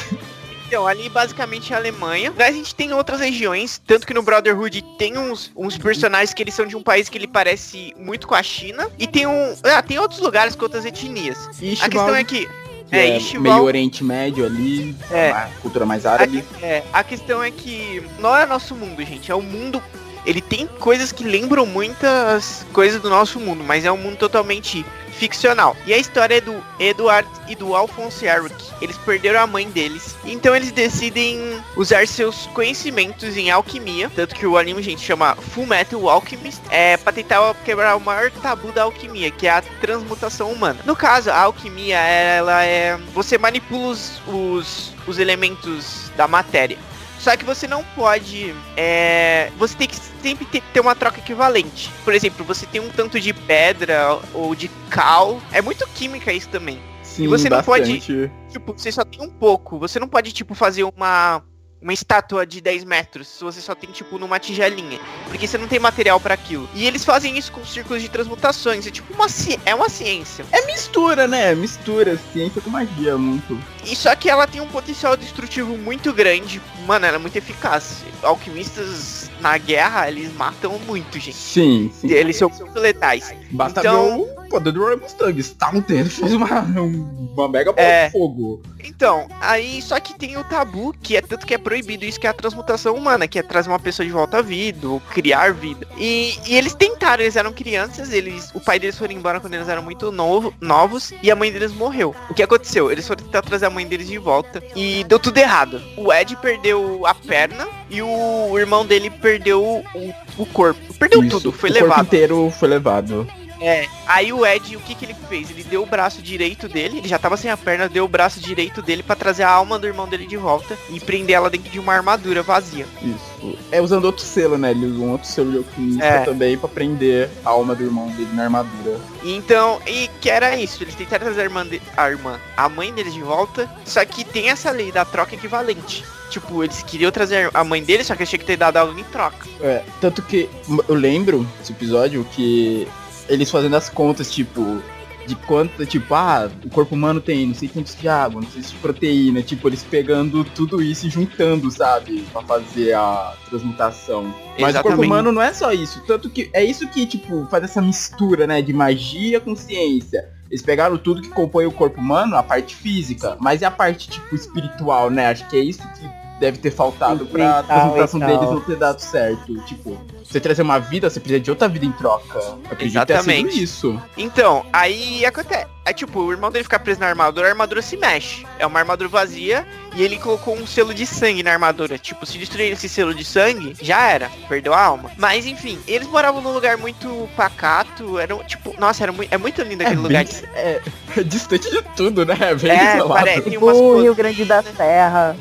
[0.71, 2.33] Então, ali basicamente é a Alemanha.
[2.39, 6.41] Mas a gente tem outras regiões, tanto que no Brotherhood tem uns, uns personagens que
[6.41, 8.89] eles são de um país que ele parece muito com a China.
[8.97, 9.57] E tem um.
[9.65, 11.49] Ah, tem outros lugares com outras etnias.
[11.83, 12.47] A questão é que.
[12.47, 15.49] que É, é Ishval- meio Oriente Médio ali, É.
[15.61, 16.45] cultura mais A, árabe.
[16.63, 19.29] é, a questão é que não é nosso mundo, gente.
[19.31, 19.83] É um mundo.
[20.25, 24.87] Ele tem coisas que lembram muitas coisas do nosso mundo, mas é um mundo totalmente
[25.21, 25.77] ficcional.
[25.87, 28.55] E a história é do Edward e do Alphonse Eric.
[28.81, 30.17] Eles perderam a mãe deles.
[30.25, 34.11] Então eles decidem usar seus conhecimentos em alquimia.
[34.17, 36.63] Tanto que o anime, gente, chama Full Metal Alchemist.
[36.71, 40.81] É pra tentar quebrar o maior tabu da alquimia, que é a transmutação humana.
[40.87, 42.97] No caso, a alquimia, ela é.
[43.13, 46.79] Você manipula os, os, os elementos da matéria.
[47.21, 48.55] Só que você não pode.
[48.77, 51.91] É, você tem que sempre ter, ter uma troca equivalente.
[52.05, 55.41] Por exemplo, você tem um tanto de pedra ou de cal.
[55.53, 56.81] É muito química isso também.
[57.03, 58.31] Sim, você não pode- bastante.
[58.49, 59.79] Tipo, você só tem um pouco.
[59.79, 61.43] Você não pode, tipo, fazer uma.
[61.83, 65.01] Uma estátua de 10 metros, se você só tem, tipo, numa tigelinha.
[65.29, 66.69] Porque você não tem material pra aquilo.
[66.75, 68.87] E eles fazem isso com círculos de transmutações.
[68.87, 70.45] É tipo uma, ci- é uma ciência.
[70.53, 71.55] É mistura, né?
[71.55, 73.59] Mistura ciência com magia, muito.
[73.85, 76.61] E só que ela tem um potencial destrutivo muito grande.
[76.87, 78.05] Mano, ela é muito eficaz.
[78.23, 81.37] Alquimistas na guerra, eles matam muito, gente.
[81.37, 82.11] Sim, sim.
[82.11, 83.33] Eles são muito letais.
[83.51, 85.39] Basta Então- poder do Roy Mustang.
[85.41, 88.07] Stalter ele fez uma, um- uma mega bola É.
[88.07, 88.61] de fogo.
[88.85, 92.27] Então, aí só que tem o tabu, que é tanto que é proibido isso, que
[92.27, 95.53] é a transmutação humana, que é trazer uma pessoa de volta à vida, ou criar
[95.53, 95.87] vida.
[95.97, 99.69] E, e eles tentaram, eles eram crianças, eles, o pai deles foi embora quando eles
[99.69, 102.15] eram muito novo, novos, e a mãe deles morreu.
[102.29, 102.91] O que aconteceu?
[102.91, 105.81] Eles foram tentar trazer a mãe deles de volta, e deu tudo errado.
[105.97, 110.81] O Ed perdeu a perna, e o irmão dele perdeu o, o corpo.
[110.95, 112.07] Perdeu Isso, tudo, foi o corpo levado.
[112.07, 113.27] inteiro foi levado.
[113.61, 115.51] É, aí o Ed, o que que ele fez?
[115.51, 118.41] Ele deu o braço direito dele, ele já tava sem a perna, deu o braço
[118.41, 121.71] direito dele pra trazer a alma do irmão dele de volta e prender ela dentro
[121.71, 122.87] de uma armadura vazia.
[123.03, 123.59] Isso.
[123.71, 124.71] É usando outro selo, né?
[124.71, 126.25] Ele usou um outro selo de alquimista É.
[126.25, 128.99] também pra prender a alma do irmão dele na armadura.
[129.23, 132.93] Então, e que era isso, eles tentaram trazer a irmã, de- a irmã, a mãe
[132.93, 136.05] deles de volta, só que tem essa lei da troca equivalente.
[136.31, 138.97] Tipo, eles queriam trazer a mãe deles, só que eles tinham que ter dado algo
[138.99, 139.49] em troca.
[139.61, 140.49] É, tanto que
[140.89, 142.87] eu lembro desse episódio que
[143.31, 144.83] eles fazendo as contas, tipo,
[145.27, 148.63] de quanto, tipo, ah, o corpo humano tem não sei quantos de água, não sei
[148.63, 154.25] se de proteína, tipo, eles pegando tudo isso e juntando, sabe, pra fazer a transmutação.
[154.25, 155.07] Mas o corpo Exatamente.
[155.07, 158.61] humano não é só isso, tanto que é isso que, tipo, faz essa mistura, né,
[158.61, 160.29] de magia com ciência.
[160.51, 164.09] Eles pegaram tudo que compõe o corpo humano, a parte física, mas e a parte,
[164.09, 165.29] tipo, espiritual, né?
[165.29, 168.29] Acho que é isso que deve ter faltado pra Mental e transmutação tal.
[168.29, 169.55] deles não ter dado certo.
[169.67, 172.39] Tipo, você trazer uma vida, você precisa de outra vida em troca.
[172.71, 173.63] Acredito Exatamente.
[173.63, 174.01] isso.
[174.17, 175.67] Então, aí acontece.
[175.91, 178.47] É tipo, o irmão dele fica preso na armadura, a armadura se mexe.
[178.61, 181.99] É uma armadura vazia e ele colocou um selo de sangue na armadura.
[181.99, 184.31] Tipo, se destruir esse selo de sangue, já era.
[184.49, 185.11] Perdeu a alma.
[185.17, 188.21] Mas enfim, eles moravam num lugar muito pacato.
[188.21, 190.25] Era tipo, nossa, era muito, é muito lindo aquele é, lugar.
[190.25, 190.81] bem, é,
[191.17, 192.37] é distante de tudo, né?
[192.41, 193.25] É bem É, isolado.
[193.25, 194.03] parece, tem umas O coisas.
[194.05, 195.37] Rio Grande da Serra.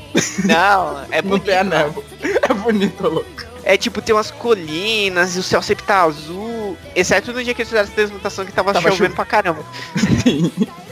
[0.46, 1.46] Não, é Não bonito.
[1.46, 2.04] tem a névoa.
[2.50, 3.50] É bonito, louco.
[3.64, 6.49] É tipo, tem umas colinas e o céu sempre tá azul.
[7.00, 9.64] Exceto no dia que eles fizeram essa transmutação que tava, Tava chovendo cho- pra caramba.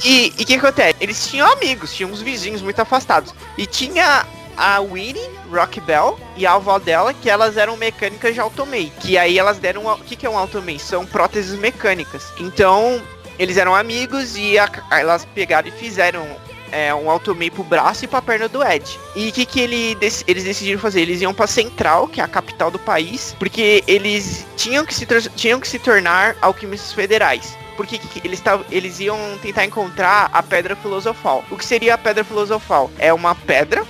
[0.03, 0.95] E o que acontece?
[1.01, 3.33] Eles tinham amigos, tinham uns vizinhos muito afastados.
[3.57, 8.39] E tinha a Winnie, Rock Bell e a avó dela, que elas eram mecânicas de
[8.39, 8.91] Automei.
[8.99, 9.85] Que aí elas deram.
[9.87, 10.77] O que, que é um Automei?
[10.79, 12.25] São próteses mecânicas.
[12.39, 13.01] Então,
[13.39, 16.25] eles eram amigos e a- elas pegaram e fizeram.
[16.71, 18.99] É, um Automei pro braço e pra perna do Ed.
[19.15, 21.01] E o que, que ele dec- eles decidiram fazer?
[21.01, 25.05] Eles iam pra Central, que é a capital do país, porque eles tinham que se,
[25.35, 30.41] tinham que se tornar alquimistas federais porque que- que eles, eles iam tentar encontrar a
[30.41, 31.43] pedra filosofal.
[31.51, 32.89] O que seria a pedra filosofal?
[32.97, 33.85] É uma pedra,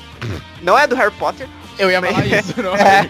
[0.61, 1.47] não é do Harry Potter,
[1.79, 3.07] Eu ia falar isso, não é?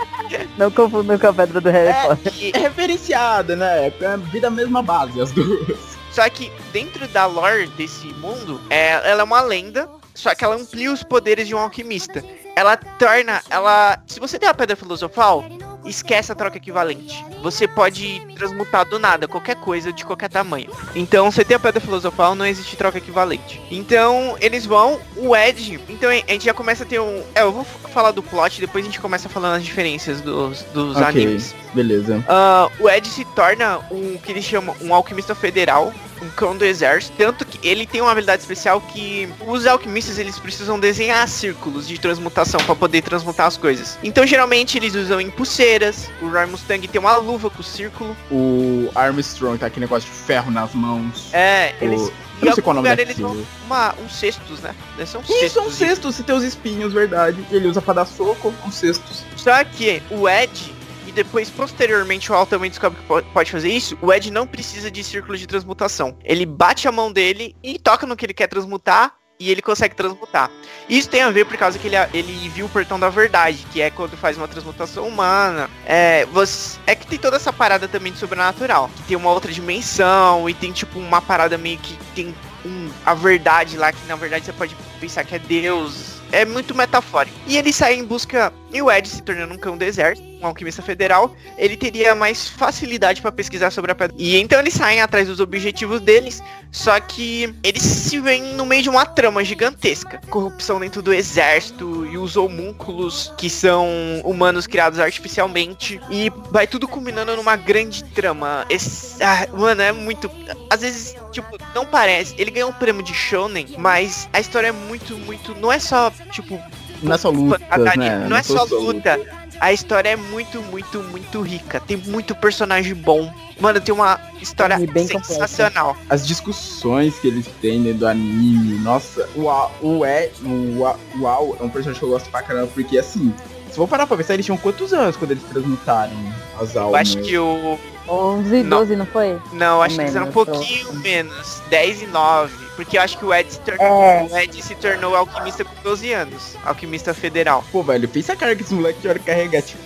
[0.58, 2.32] Não confunda com a pedra do Harry é, Potter.
[2.54, 3.86] É referenciada, né?
[4.00, 5.95] É vida mesma base, as duas.
[6.16, 10.56] Só que dentro da lore desse mundo, é, ela é uma lenda, só que ela
[10.56, 12.24] amplia os poderes de um alquimista.
[12.56, 15.44] Ela torna, ela, se você tem a pedra filosofal,
[15.86, 17.24] esquece a troca equivalente.
[17.42, 20.70] Você pode transmutar do nada qualquer coisa de qualquer tamanho.
[20.94, 23.60] Então, você tem a pedra filosofal, não existe troca equivalente.
[23.70, 27.52] Então, eles vão, o Ed, então a gente já começa a ter um, é, eu
[27.52, 31.06] vou falar do plot, depois a gente começa falando as diferenças dos, dos Ok.
[31.06, 31.54] animes.
[31.72, 32.24] Beleza.
[32.28, 35.92] Ah, o Ed se torna um que eles chamam um alquimista federal,
[36.22, 40.38] um cão do exército, tanto que ele tem uma habilidade especial que os alquimistas eles
[40.38, 43.98] precisam desenhar círculos de transmutação para poder transmutar as coisas.
[44.02, 46.08] Então geralmente eles usam em pulseiras.
[46.22, 48.16] O Roy Mustang tem uma luva com círculo.
[48.30, 51.28] O Armstrong tá aquele negócio de ferro nas mãos.
[51.32, 54.14] É, eles O- em Eu não sei qual é o nome eles vão uma uns
[54.14, 54.74] cestos, né?
[54.98, 55.66] Eles São Isso, cestos.
[55.66, 57.38] um cesto, você tem os espinhos, verdade.
[57.50, 59.24] Ele usa pra dar soco, um cestos.
[59.36, 60.74] Só que o Ed,
[61.16, 64.90] depois posteriormente o Al também descobre que po- pode fazer isso, o Ed não precisa
[64.90, 66.16] de círculo de transmutação.
[66.22, 69.94] Ele bate a mão dele e toca no que ele quer transmutar e ele consegue
[69.94, 70.50] transmutar.
[70.88, 73.82] Isso tem a ver por causa que ele, ele viu o portão da verdade, que
[73.82, 75.68] é quando faz uma transmutação humana.
[75.84, 78.90] É, você, é que tem toda essa parada também de sobrenatural.
[78.96, 83.14] Que tem uma outra dimensão e tem tipo uma parada meio que tem um, a
[83.14, 86.16] verdade lá, que na verdade você pode pensar que é Deus.
[86.32, 87.36] É muito metafórico.
[87.46, 88.52] E ele sai em busca.
[88.72, 92.48] E o Ed se tornando um cão do exército, um alquimista federal, ele teria mais
[92.48, 94.16] facilidade pra pesquisar sobre a pedra.
[94.18, 98.82] E então eles saem atrás dos objetivos deles, só que eles se veem no meio
[98.82, 100.20] de uma trama gigantesca.
[100.28, 103.88] Corrupção dentro do exército e os homúnculos, que são
[104.24, 106.00] humanos criados artificialmente.
[106.10, 108.66] E vai tudo culminando numa grande trama.
[108.68, 110.30] Esse, ah, mano, é muito.
[110.70, 112.34] Às vezes, tipo, não parece.
[112.36, 115.54] Ele ganhou um prêmio de Shonen, mas a história é muito, muito.
[115.54, 116.60] Não é só, tipo,
[117.02, 118.28] Não é só pancadaria, né?
[118.28, 119.20] não é só só luta.
[119.60, 121.80] A história é muito, muito, muito rica.
[121.80, 123.32] Tem muito personagem bom.
[123.58, 125.24] Mano, tem uma história bem completa.
[125.24, 125.96] sensacional.
[126.10, 129.46] As discussões que eles têm dentro do anime, nossa, o
[129.80, 130.82] o, e, o,
[131.18, 133.32] o é um personagem que eu gosto pra caramba, porque assim,
[133.70, 136.12] se for parar pra pensar, eles tinham quantos anos quando eles transmutaram
[136.60, 136.92] as almas?
[136.92, 137.78] Eu acho que o.
[138.08, 138.78] 11, Não.
[138.78, 139.38] 12, não foi?
[139.52, 141.62] Não, acho que eles eram um Menos, pouquinho menos.
[141.68, 142.66] 10 e 9.
[142.76, 144.02] Porque eu acho que o Ed se tornou.
[144.02, 144.28] É.
[144.30, 146.56] O Ed se tornou alquimista com 12 anos.
[146.64, 147.64] Alquimista federal.
[147.72, 149.80] Pô, velho, pensa a cara que esse moleque tinha hora carregar, tipo.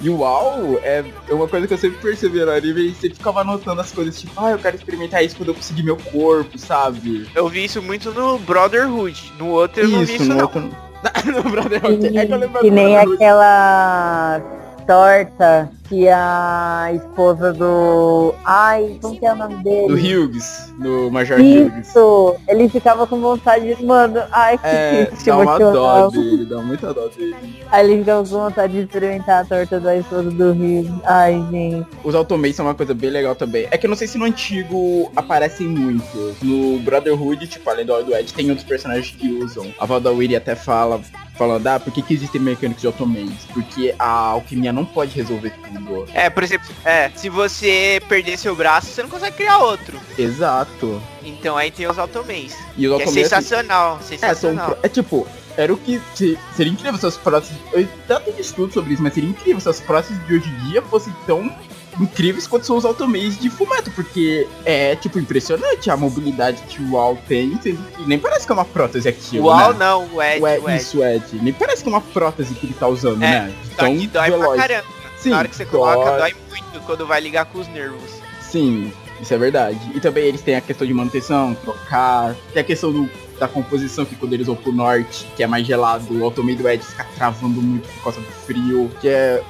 [0.00, 3.16] E o UAU é, é uma coisa que eu sempre percebi no anime e sempre
[3.16, 6.58] ficava anotando as coisas, tipo, ah, eu quero experimentar isso quando eu conseguir meu corpo,
[6.58, 7.26] sabe?
[7.34, 9.32] Eu vi isso muito no Brotherhood.
[9.38, 10.42] No outro eu não vi isso, no não.
[10.42, 10.60] outro.
[11.24, 12.18] no Brotherhood.
[12.18, 14.40] É que eu lembro que do nem aquela
[14.86, 18.34] torta que a esposa do.
[18.44, 19.88] Ai, como que é o nome dele?
[19.88, 21.88] Do Hughes, do Major Hughes.
[21.88, 22.36] Isso!
[22.48, 23.84] Ele ficava com vontade de.
[23.84, 27.36] Mano, ai, que É, triste, dá uma dó dele, dá muita dó dele.
[27.70, 31.00] Aí ele ficava com vontade de experimentar a torta da esposa do Rio.
[31.04, 31.86] Ai, gente.
[32.04, 33.66] Os automates são uma coisa bem legal também.
[33.70, 36.36] É que eu não sei se no antigo aparecem muito.
[36.42, 39.72] No Brotherhood, tipo, além do do Ed, tem outros personagens que usam.
[39.78, 41.00] A Valdawiri até fala,
[41.36, 43.46] falando, ah, por que, que existem mecânicos de automates?
[43.52, 45.75] Porque a alquimia não pode resolver tudo.
[46.14, 49.98] É, por exemplo, é, se você perder seu braço, você não consegue criar outro.
[50.18, 51.02] Exato.
[51.22, 52.56] Então aí tem os automates.
[52.76, 53.12] E os é automates...
[53.28, 54.70] sensacional, É, são, sensacional.
[54.72, 56.00] pro- é tipo, era o que.
[56.14, 57.56] se- seria incrível se as próteses.
[57.72, 60.70] Eu já tenho estudo sobre isso, mas seria incrível se as próteses de hoje em
[60.70, 61.50] dia fossem tão
[61.98, 66.98] incríveis quanto são os automates de fumeto, porque é, tipo, impressionante a mobilidade que o
[66.98, 67.58] Al tem,
[68.06, 69.78] nem parece que é uma prótese aquilo, Uau, né?
[69.78, 70.76] não, o Ed, O Ed, o Ed.
[70.82, 71.24] isso, Ed.
[71.40, 73.54] Nem parece que é uma prótese que ele tá usando, É, né?
[73.62, 74.84] De Só tão que dói pra caramba.
[75.26, 76.18] Sim, Na hora que você coloca, dói.
[76.18, 78.20] dói muito quando vai ligar com os nervos.
[78.40, 79.80] Sim, isso é verdade.
[79.94, 82.34] E também eles têm a questão de manutenção, trocar.
[82.52, 83.10] Tem a questão do-
[83.40, 86.68] da composição, que quando eles vão pro norte, que é mais gelado, o Automate do
[86.68, 88.90] Ed fica travando muito por causa do frio.
[89.00, 89.42] Que é.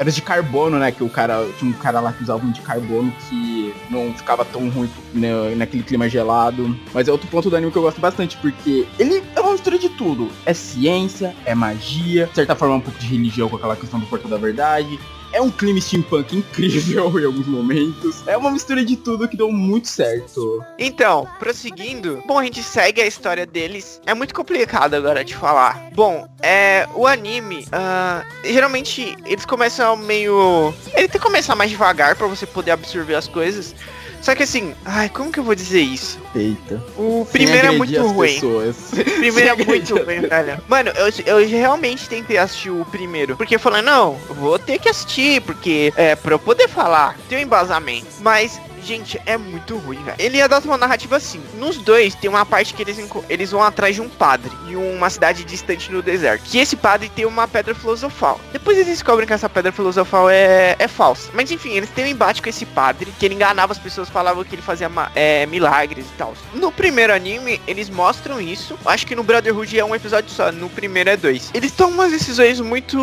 [0.00, 0.92] Era de carbono, né?
[0.92, 1.44] Que o cara.
[1.58, 5.54] Tinha um cara lá que usava um de carbono que não ficava tão ruim né,
[5.56, 6.76] naquele clima gelado.
[6.94, 9.76] Mas é outro ponto do anime que eu gosto bastante, porque ele é uma mistura
[9.76, 10.30] de tudo.
[10.46, 14.06] É ciência, é magia, de certa forma um pouco de religião com aquela questão do
[14.06, 14.98] Porto da Verdade.
[15.32, 18.26] É um clima steampunk incrível em alguns momentos.
[18.26, 20.64] É uma mistura de tudo que deu muito certo.
[20.78, 24.00] Então, prosseguindo, bom, a gente segue a história deles.
[24.06, 25.90] É muito complicado agora de falar.
[25.94, 32.16] Bom, é o anime, ah, geralmente eles começam meio, ele tem que começar mais devagar
[32.16, 33.74] pra você poder absorver as coisas.
[34.20, 36.18] Só que assim, ai, como que eu vou dizer isso?
[36.34, 36.82] Eita.
[36.96, 38.38] O primeiro é muito ruim.
[38.38, 40.62] O primeiro é muito ruim, velho.
[40.68, 43.36] Mano, eu, eu realmente tentei assistir o primeiro.
[43.36, 47.38] Porque eu falei, não, vou ter que assistir, porque é pra eu poder falar, tem
[47.38, 48.06] um embasamento.
[48.20, 50.16] Mas, gente, é muito ruim, velho.
[50.18, 51.42] Ele adota uma narrativa assim.
[51.54, 55.10] Nos dois, tem uma parte que eles, eles vão atrás de um padre em uma
[55.10, 56.44] cidade distante no deserto.
[56.44, 58.40] Que esse padre tem uma pedra filosofal.
[58.52, 61.30] Depois eles descobrem que essa pedra filosofal é, é falsa.
[61.32, 64.44] Mas enfim, eles têm um embate com esse padre, que ele enganava as pessoas, falavam
[64.44, 66.34] que ele fazia é, milagres e tal.
[66.54, 68.78] No primeiro anime, eles mostram isso.
[68.84, 71.50] Acho que no Brotherhood é um episódio só, no primeiro é dois.
[71.54, 72.98] Eles tomam umas decisões muito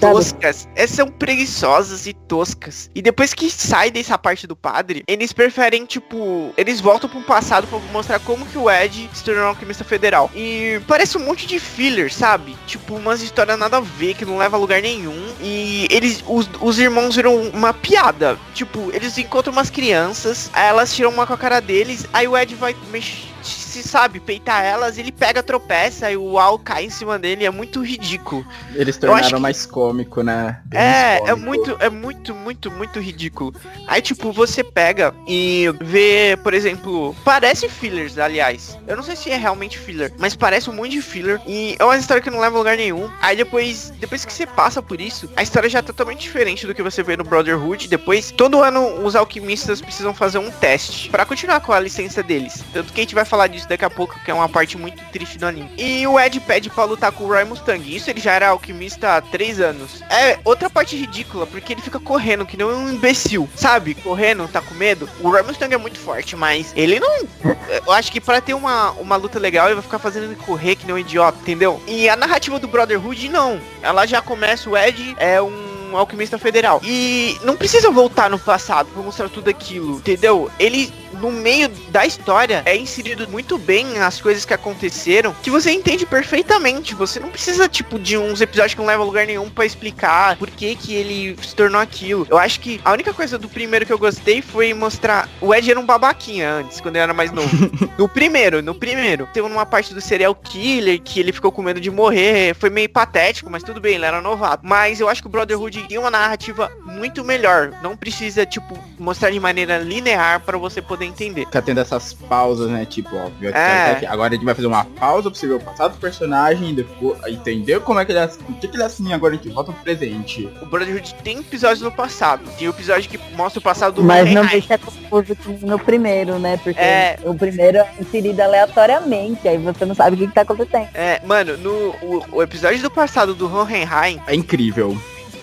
[0.00, 0.68] toscas.
[0.74, 2.90] Essas são preguiçosas e toscas.
[2.94, 7.66] E depois que sai dessa parte do padre, eles preferem, tipo, eles voltam pro passado
[7.66, 10.30] pra mostrar como que o Ed se tornou um alquimista federal.
[10.34, 12.56] E parece um monte de filler, sabe?
[12.66, 15.32] Tipo, umas histórias nada a ver, que não leva a lugar nenhum.
[15.40, 18.38] E eles, os, os irmãos viram uma piada.
[18.54, 22.54] Tipo, eles encontram umas crianças, elas tiram uma com a cara deles, aí o Ed
[22.54, 23.31] vai mexer.
[23.72, 27.50] Se sabe, peitar elas, ele pega, tropeça, e o Al cai em cima dele, é
[27.50, 28.44] muito ridículo.
[28.74, 30.60] Eles tornaram que- mais cômico, né?
[30.66, 31.46] Bem É, mais é cômico.
[31.46, 33.54] muito, é muito, muito, muito ridículo.
[33.88, 38.76] Aí, tipo, você pega e vê, por exemplo, parece fillers, aliás.
[38.86, 41.40] Eu não sei se é realmente filler, mas parece um monte de filler.
[41.46, 43.08] E é uma história que não leva a lugar nenhum.
[43.22, 46.74] Aí depois, depois que você passa por isso, a história já é totalmente diferente do
[46.74, 47.88] que você vê no Brotherhood.
[47.88, 52.62] Depois, todo ano os alquimistas precisam fazer um teste pra continuar com a licença deles.
[52.70, 55.02] Tanto que a gente vai falar disso daqui a pouco, que é uma parte muito
[55.10, 55.70] triste do anime.
[55.78, 57.94] E o Ed pede pra lutar com o Roy Mustang.
[57.94, 60.02] Isso ele já era alquimista há três anos.
[60.10, 63.94] É outra parte ridícula, porque ele fica correndo, que nem um imbecil, sabe?
[63.94, 65.08] Correndo, tá com medo.
[65.20, 67.26] O Roy Mustang é muito forte, mas ele não.
[67.68, 70.76] Eu acho que pra ter uma, uma luta legal, ele vai ficar fazendo ele correr
[70.76, 71.82] que nem um idiota, entendeu?
[71.86, 73.60] E a narrativa do Brotherhood, não.
[73.82, 76.80] Ela já começa, o Ed é um alquimista federal.
[76.82, 80.50] E não precisa voltar no passado pra mostrar tudo aquilo, entendeu?
[80.58, 85.70] Ele, no meio da história, é inserido muito bem as coisas que aconteceram, que você
[85.70, 86.94] entende perfeitamente.
[86.94, 90.36] Você não precisa, tipo, de uns episódios que não levam a lugar nenhum pra explicar
[90.36, 92.26] por que que ele se tornou aquilo.
[92.30, 95.28] Eu acho que a única coisa do primeiro que eu gostei foi mostrar...
[95.40, 97.70] O Ed era um babaquinha antes, quando ele era mais novo.
[97.98, 99.28] no primeiro, no primeiro.
[99.32, 102.54] Teve uma parte do serial killer que ele ficou com medo de morrer.
[102.54, 104.66] Foi meio patético, mas tudo bem, ele era novato.
[104.66, 107.72] Mas eu acho que o Brotherhood tem uma narrativa muito melhor.
[107.82, 111.44] Não precisa, tipo, mostrar de maneira linear pra você poder entender.
[111.46, 112.84] Fica tendo essas pausas, né?
[112.84, 113.92] Tipo, ó, viu É.
[113.92, 116.74] aqui, agora a gente vai fazer uma pausa pra você ver o passado do personagem,
[116.74, 119.36] depois entender como é que ele é, por que, que ele é assim, agora a
[119.36, 120.48] gente volta pro presente.
[120.62, 122.42] O Brotherhood tem episódios no passado.
[122.58, 125.36] Tem o episódio que mostra o passado do Mas não deixa confuso
[125.66, 126.56] no primeiro, né?
[126.58, 127.18] Porque É.
[127.24, 130.88] o primeiro é inserido aleatoriamente, aí você não sabe o que, que tá acontecendo.
[130.94, 134.96] É, mano, no o, o episódio do passado do Hohenheim É incrível.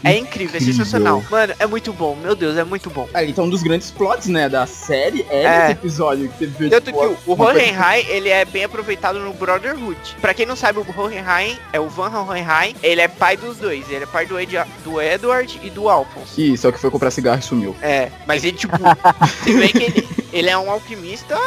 [0.03, 1.23] É incrível, é sensacional.
[1.29, 2.15] Mano, é muito bom.
[2.15, 3.07] Meu Deus, é muito bom.
[3.13, 5.63] Ah, então um dos grandes plots, né, da série é, É.
[5.63, 9.19] esse episódio que teve Tanto tipo, que o, o coisa- Hohenheim, ele é bem aproveitado
[9.19, 9.99] no Brotherhood.
[10.21, 13.89] Pra quem não sabe, o Hohenheim é o Van Hohenheim, ele é pai dos dois.
[13.89, 16.41] Ele é pai do, Ed, do Edward e do Alphonse.
[16.41, 17.75] Ih, só que foi comprar cigarro e sumiu.
[17.81, 18.77] É, mas ele, tipo,
[19.43, 21.37] você vê que ele, ele é um alquimista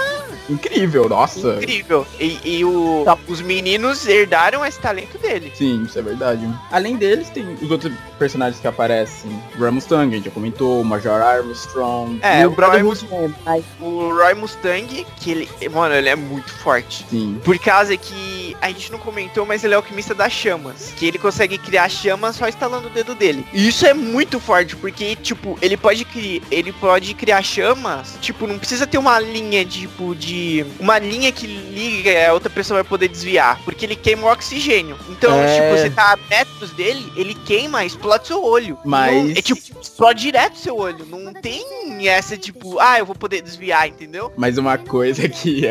[0.48, 1.54] Incrível, nossa.
[1.56, 2.06] incrível.
[2.18, 3.16] E, e o, Tá.
[3.28, 5.52] os meninos herdaram esse talento dele.
[5.54, 6.48] Sim, isso é verdade.
[6.70, 9.30] Além deles, tem os outros personagens que aparecem.
[9.56, 12.18] O Ray Mustang, a gente já comentou, o Major Armstrong.
[12.22, 16.52] É, e o Brotherhood, É, mas o Roy Mustang, que ele, mano, ele é muito
[16.52, 17.06] forte.
[17.08, 17.40] Sim.
[17.44, 20.92] Por causa que a gente não comentou, mas ele é alquimista das chamas.
[20.96, 23.44] Que ele consegue criar chamas só instalando o dedo dele.
[23.52, 26.42] E isso é muito forte, porque, tipo, ele pode criar.
[26.50, 28.16] Ele pode criar chamas.
[28.20, 30.64] Tipo, não precisa ter uma linha, tipo, de.
[30.78, 33.60] Uma linha que liga a outra pessoa vai poder desviar.
[33.64, 34.96] Porque ele queima o oxigênio.
[35.08, 35.54] Então, É.
[35.54, 38.78] tipo, você tá a metros dele, ele queima, explode seu olho.
[38.84, 41.04] Mas- Não- é tipo, explode direto seu olho.
[41.06, 41.62] Não tem
[42.08, 44.32] essa, tipo, ah, eu vou poder desviar, entendeu?
[44.36, 45.62] Mas uma coisa que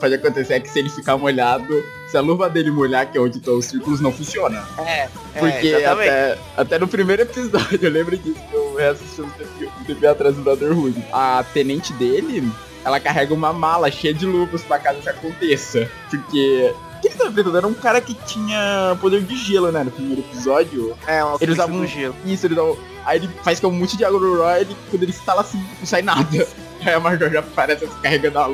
[0.00, 3.20] pode acontecer é que se ele ficar molhado, se a luva dele molhar, que é
[3.20, 4.66] onde estão os círculos, não funciona.
[4.78, 5.08] É.
[5.38, 9.30] Porque é, até, até no primeiro episódio, eu lembro disso que eu reassisti um
[9.84, 11.04] TV, um atrás do Brotherhood.
[11.12, 12.50] A tenente dele,
[12.84, 15.90] ela carrega uma mala cheia de luvas pra caso isso aconteça.
[16.10, 16.72] Porque.
[16.96, 17.56] O que ele tava tentando?
[17.58, 19.84] Era um cara que tinha poder de gelo, né?
[19.84, 20.96] No primeiro episódio.
[21.06, 22.16] É, um Eles usavam- gelo.
[22.24, 22.76] Isso, ele dá um...
[23.04, 26.02] Aí ele faz é um monte de Roy, ele, quando ele instala assim, não sai
[26.02, 26.28] nada.
[26.84, 28.50] Aí a Margot já aparece carregando a,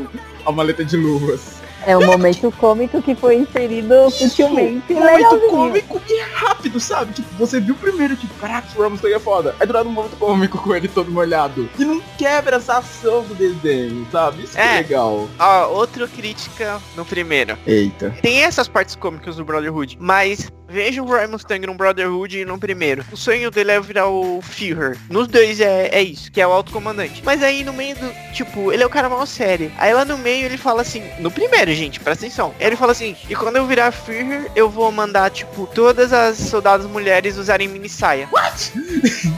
[0.46, 1.63] a maleta de luvas.
[1.86, 4.84] É um momento cômico que foi inserido sutilmente.
[4.90, 5.50] e Muito legalzinho.
[5.50, 7.12] cômico e rápido, sabe?
[7.12, 9.54] Tipo, você viu primeiro, tipo, caraca, o Ramos é foda.
[9.60, 11.68] Aí do nada um momento cômico com ele todo molhado.
[11.78, 14.44] E não quebra essa ação do desenho, sabe?
[14.44, 14.76] Isso que é É.
[14.78, 15.28] legal.
[15.38, 17.56] Ó, outra crítica no primeiro.
[17.66, 18.14] Eita.
[18.22, 22.58] Tem essas partes cômicas do Brotherhood, mas veja o Roy Mustang no Brotherhood e no
[22.58, 23.04] primeiro.
[23.12, 24.98] O sonho dele é virar o Führer.
[25.08, 27.22] Nos dois é, é isso, que é o alto comandante.
[27.24, 29.70] Mas aí no meio do, tipo, ele é o cara mal sério.
[29.78, 32.52] Aí lá no meio ele fala assim, no primeiro, gente, presta atenção.
[32.58, 36.86] Ele fala assim, e quando eu virar Führer, eu vou mandar, tipo, todas as soldadas
[36.86, 38.28] mulheres usarem mini saia.
[38.32, 38.72] What?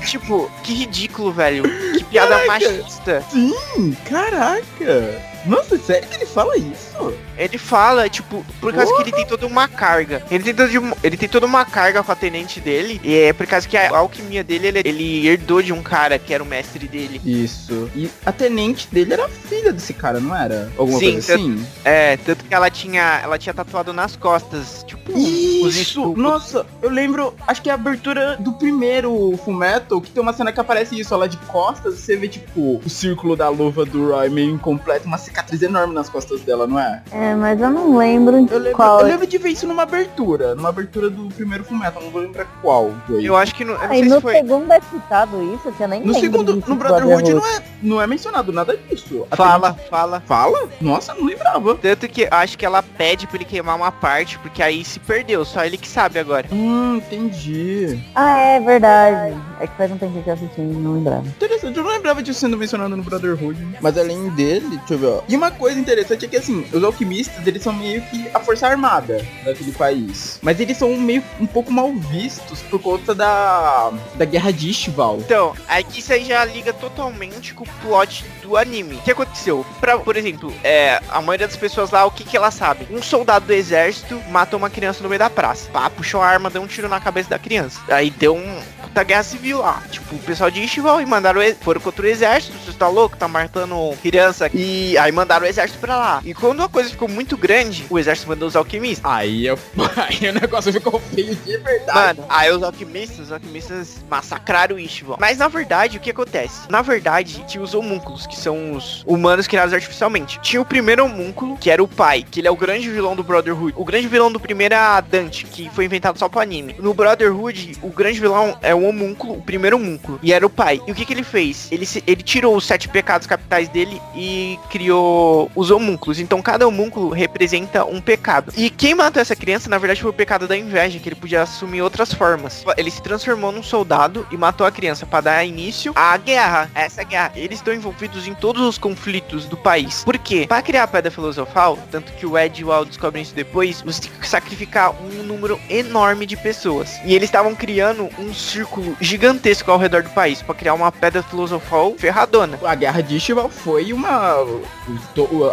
[0.07, 1.65] tipo, que ridículo, velho.
[2.11, 2.47] Piada Caraca.
[2.47, 3.25] machista.
[3.31, 5.37] Sim, caraca.
[5.47, 7.15] Nossa, sério que ele fala isso?
[7.39, 10.21] Ele fala, tipo, por causa que ele tem toda uma carga.
[10.29, 13.01] Ele tem, toda, de- ele tem toda uma carga com a tenente dele.
[13.05, 16.35] E é por causa que a alquimia dele, ele, ele herdou de um cara que
[16.35, 17.21] era o mestre dele.
[17.25, 17.89] Isso.
[17.95, 20.69] E a tenente dele era filha desse cara, não era?
[20.77, 21.67] Alguma Sim, coisa assim?
[21.85, 26.13] É, tanto que ela tinha, ela tinha tatuado nas costas, tipo, Isso!
[26.17, 30.53] Nossa, eu lembro, acho que é a abertura do primeiro Fullmetal, que tem uma cena
[30.53, 34.29] que aparece isso, ela de costas, você vê, tipo, o círculo da luva do Roy
[34.29, 37.03] meio incompleto, uma cicatriz enorme nas costas dela, não é?
[37.11, 39.01] É, mas eu não lembro, Eu lembro, qual.
[39.01, 42.47] eu lembro de ver isso numa abertura, numa abertura do primeiro Fullmetal, não vou lembrar
[42.63, 43.23] qual foi.
[43.25, 44.35] Eu acho que não, eu não Aí sei no se foi.
[44.35, 48.03] segundo é citado isso, que eu nem No segundo, disso no Brotherhood não é, não
[48.03, 49.27] é mencionado nada disso.
[49.35, 50.23] Fala, fala.
[50.27, 50.69] Fala?
[50.81, 51.75] Nossa, não lembrava.
[51.77, 55.45] Tanto que acho que ela pede pra ele queimar uma parte, porque aí se perdeu,
[55.45, 56.47] só ele que sabe agora.
[56.53, 57.99] Hum, entendi.
[58.15, 59.37] Ah, é verdade.
[59.61, 61.27] É que faz um tempinho que eu assisti e não lembrava.
[61.27, 63.67] Interessante, eu não lembrava disso sendo mencionado no Brotherhood.
[63.81, 65.23] Mas além dele, deixa eu ver, ó.
[65.29, 68.67] E uma coisa interessante é que assim, os alquimistas, eles são meio que a força
[68.67, 70.39] armada daquele país.
[70.43, 75.19] Mas eles são meio um pouco mal vistos por conta da da guerra de Ishval.
[75.19, 78.97] Então, aqui isso aí já liga totalmente com o plot do anime.
[78.97, 79.65] O que aconteceu?
[79.81, 82.87] Pra, por exemplo, é, a maioria das pessoas lá, o que que elas sabem?
[82.91, 85.69] Um soldado do exército matou uma criança no meio da praça.
[85.71, 87.81] Pá, puxou a arma, deu um tiro na cabeça da criança.
[87.89, 89.83] Aí deu um puta guerra civil lá.
[89.91, 92.57] Tipo, o pessoal de Ishval e mandaram foram contra o exército.
[92.65, 93.17] Você tá louco?
[93.17, 94.49] Tá matando criança.
[94.55, 96.21] E aí mandaram o exército pra lá.
[96.25, 99.11] E quando a coisa ficou muito grande, o exército mandou os alquimistas.
[99.11, 99.59] Aí, eu,
[99.97, 102.19] aí o negócio ficou feio de verdade.
[102.19, 105.19] Mano, aí os alquimistas, os alquimistas massacraram o Ishval.
[105.21, 106.61] Mas na verdade, o que acontece?
[106.71, 110.39] Na verdade, tinha os homúnculos, que são os humanos criados artificialmente.
[110.41, 113.23] Tinha o primeiro homúnculo, que era o pai, que ele é o grande vilão do
[113.23, 113.75] Brotherhood.
[113.77, 116.77] O grande vilão do primeiro é a Dante, que foi inventado só pro anime.
[116.79, 120.81] No Brotherhood, o grande vilão é o homúnculo, o primeiro homúnculo, e era o pai.
[120.87, 121.69] E o que que ele fez?
[121.71, 126.19] Ele, se- ele tirou os sete pecados capitais dele e criou os homúnculos.
[126.19, 128.53] Então cada homúnculo representa um pecado.
[128.57, 131.43] E quem matou essa criança, na verdade, foi o pecado da inveja, que ele podia
[131.43, 132.65] assumir outras formas.
[132.77, 136.71] Ele se transformou num soldado e matou a criança para dar início à guerra.
[136.75, 137.33] Essa guerra.
[137.35, 140.05] Eles estão envolvidos em todos os conflitos do país.
[140.05, 140.47] Por quê?
[140.49, 143.83] Para criar a pedra filosofal, tanto que o Ed e o Al descobrem isso depois,
[143.83, 146.97] você tem que sacrificar um número enorme de pessoas.
[147.05, 148.66] E eles estavam criando um círculo
[149.01, 152.59] gigantesco ao redor do país pra criar uma pedra filosofal ferradona.
[152.65, 154.37] A guerra de Ishval foi uma.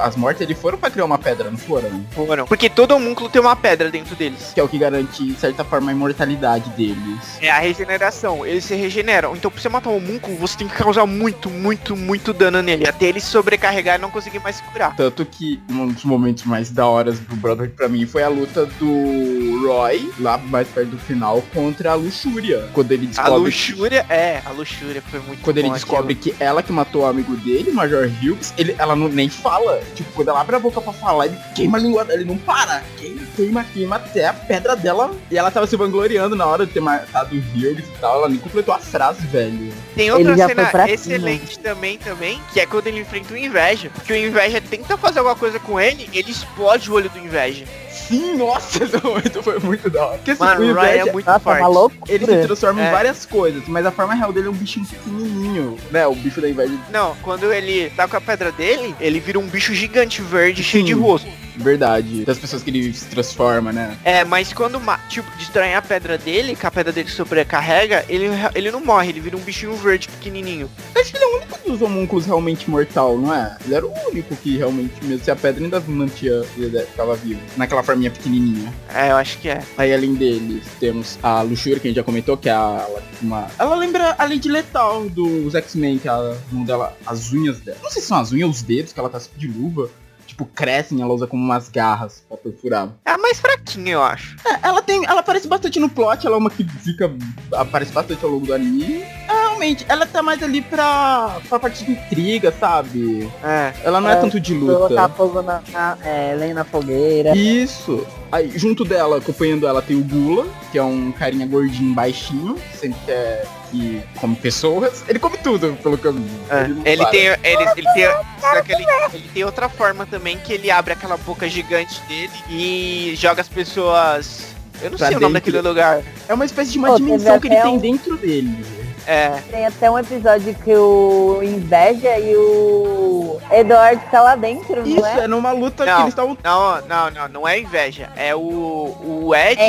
[0.02, 2.06] As mortes eles foram pra criar uma pedra, não foram?
[2.12, 2.46] Foram.
[2.46, 4.52] Porque todo homúnculo tem uma pedra dentro deles.
[4.54, 7.38] Que é o que garante, de certa forma, a imortalidade deles.
[7.42, 8.46] É a regeneração.
[8.46, 9.36] Eles se regeneram.
[9.36, 12.88] Então, pra você matar um homúnculo, você tem que causar muito, muito, muito dano nele.
[12.88, 14.96] Até ele sobrecarregar e não conseguir mais se curar.
[14.96, 18.66] Tanto que um dos momentos mais da horas do Brotherhood pra mim foi a luta
[18.66, 22.70] do Roy, lá mais perto do final, contra a Luxúria.
[22.74, 23.40] Quando ele A descobre.
[23.40, 27.36] luxúria, é, a luxúria foi muito Quando ele descobre que ela que matou o amigo
[27.38, 29.82] dele, o Major Hughes, ele, ela não, nem fala.
[29.96, 32.38] Tipo, quando ela abre a boca pra falar, ele queima a língua dela, ele não
[32.38, 32.84] para.
[32.98, 35.12] Queima, queima, queima até a pedra dela.
[35.30, 38.20] E ela tava se vangloriando na hora de ter matado o Hughes e tal.
[38.20, 39.72] Ela nem completou a frase, velho.
[39.96, 43.90] Tem outra Ele cena pra excelente também, também, que é quando ele enfrenta o Inveja.
[43.94, 47.66] Porque o Inveja tenta fazer alguma coisa com ele, ele explode o olho do Inveja.
[47.90, 50.18] Sim, nossa, esse momento foi muito da hora.
[50.18, 51.60] Porque assim, Mano, o Ryan Inveja, é muito Nossa, forte.
[51.60, 52.14] uma loucura.
[52.14, 52.92] ele se transforma em É.
[52.92, 56.06] várias coisas, mas a forma real dele é um bichinho pequenininho, né?
[56.08, 56.74] O bicho da inveja.
[56.92, 60.84] Não, quando ele tá com a pedra dele, ele vira um bicho gigante verde cheio
[60.84, 61.00] de Sim.
[61.00, 61.28] rosto.
[61.56, 62.26] Verdade.
[62.26, 63.98] Das pessoas que ele se transforma, né?
[64.04, 68.72] É, mas quando, tipo, destranha a pedra dele, que a pedra dele sobrecarrega, ele, ele
[68.72, 70.70] não morre, ele vira um bichinho verde pequenininho.
[70.96, 73.58] Acho que ele é o único dos homúnculos realmente mortal, não é?
[73.66, 77.40] Ele era o único que realmente, mesmo se a pedra ainda mantinha, ele ficava vivo.
[77.58, 78.74] Naquela forminha pequenininha.
[78.94, 79.62] É, eu acho que é.
[79.78, 83.04] Aí além deles, temos a Luxúria, que a gente já comentou, que é a, ela,
[83.22, 83.48] uma...
[83.58, 87.78] ela lembra a Lady Letal dos X-Men, que a mão dela, as unhas dela.
[87.82, 89.90] Não sei se são as unhas ou os dedos, que ela tá de luva.
[90.34, 92.90] Tipo, crescem, ela usa como umas garras pra perfurar.
[93.06, 94.36] É a mais fraquinha, eu acho.
[94.44, 95.06] É, ela tem.
[95.06, 97.12] Ela aparece bastante no plot, ela é uma que fica.
[97.54, 99.04] aparece bastante ao longo do anime.
[99.04, 101.38] É, realmente, ela tá mais ali pra.
[101.48, 103.30] pra parte de intriga, sabe?
[103.44, 103.74] É.
[103.84, 105.10] Ela não é, É, tanto de Colocar luta.
[105.16, 107.36] fogo na, na é, lenha na fogueira.
[107.36, 108.06] Isso.
[108.32, 113.00] Aí, junto dela, acompanhando ela, tem o Gula, que é um carinha gordinho, baixinho, sempre
[113.06, 115.04] que é que come pessoas.
[115.08, 116.24] Ele come tudo, pelo que eu vi.
[116.50, 117.12] É, Ele para.
[117.12, 117.38] tem, ele,
[117.76, 118.06] ele tem,
[118.40, 122.32] só que ele, ele tem outra forma também que ele abre aquela boca gigante dele
[122.50, 124.54] e joga as pessoas.
[124.82, 125.52] Eu não Pra sei o nome dentro.
[125.54, 126.02] daquele lugar.
[126.28, 128.66] É uma espécie de uma Pô, dimensão que ele tem um- dentro dele.
[129.06, 135.02] É, Tem até um episódio que o Inveja e o Edward tá lá dentro, Isso,
[135.02, 135.20] não é?
[135.24, 136.00] é numa luta que Não.
[136.02, 136.38] eles estavam.
[136.44, 138.10] não, não, não, não é inveja.
[138.16, 139.60] É o, o Ed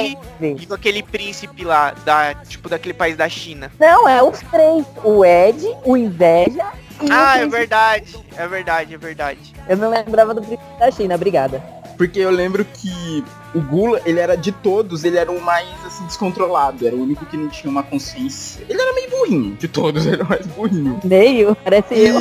[0.41, 0.47] É.
[0.47, 3.71] e com aquele príncipe lá, da, tipo daquele país da China.
[3.79, 4.85] Não, é os três.
[5.03, 6.65] O Ed, o Inveja
[7.03, 9.53] e Ah, o é verdade, é verdade, é verdade.
[9.69, 11.61] Eu não lembrava do príncipe da China, obrigada.
[11.97, 13.25] Porque eu lembro que
[13.55, 17.25] o Gula, ele era de todos, ele era o mais assim descontrolado, era o único
[17.27, 18.65] que não tinha uma consciência.
[18.69, 21.01] Ele era meio burrinho, de todos, ele era o mais burrinho.
[21.05, 22.21] Meio, parece eu.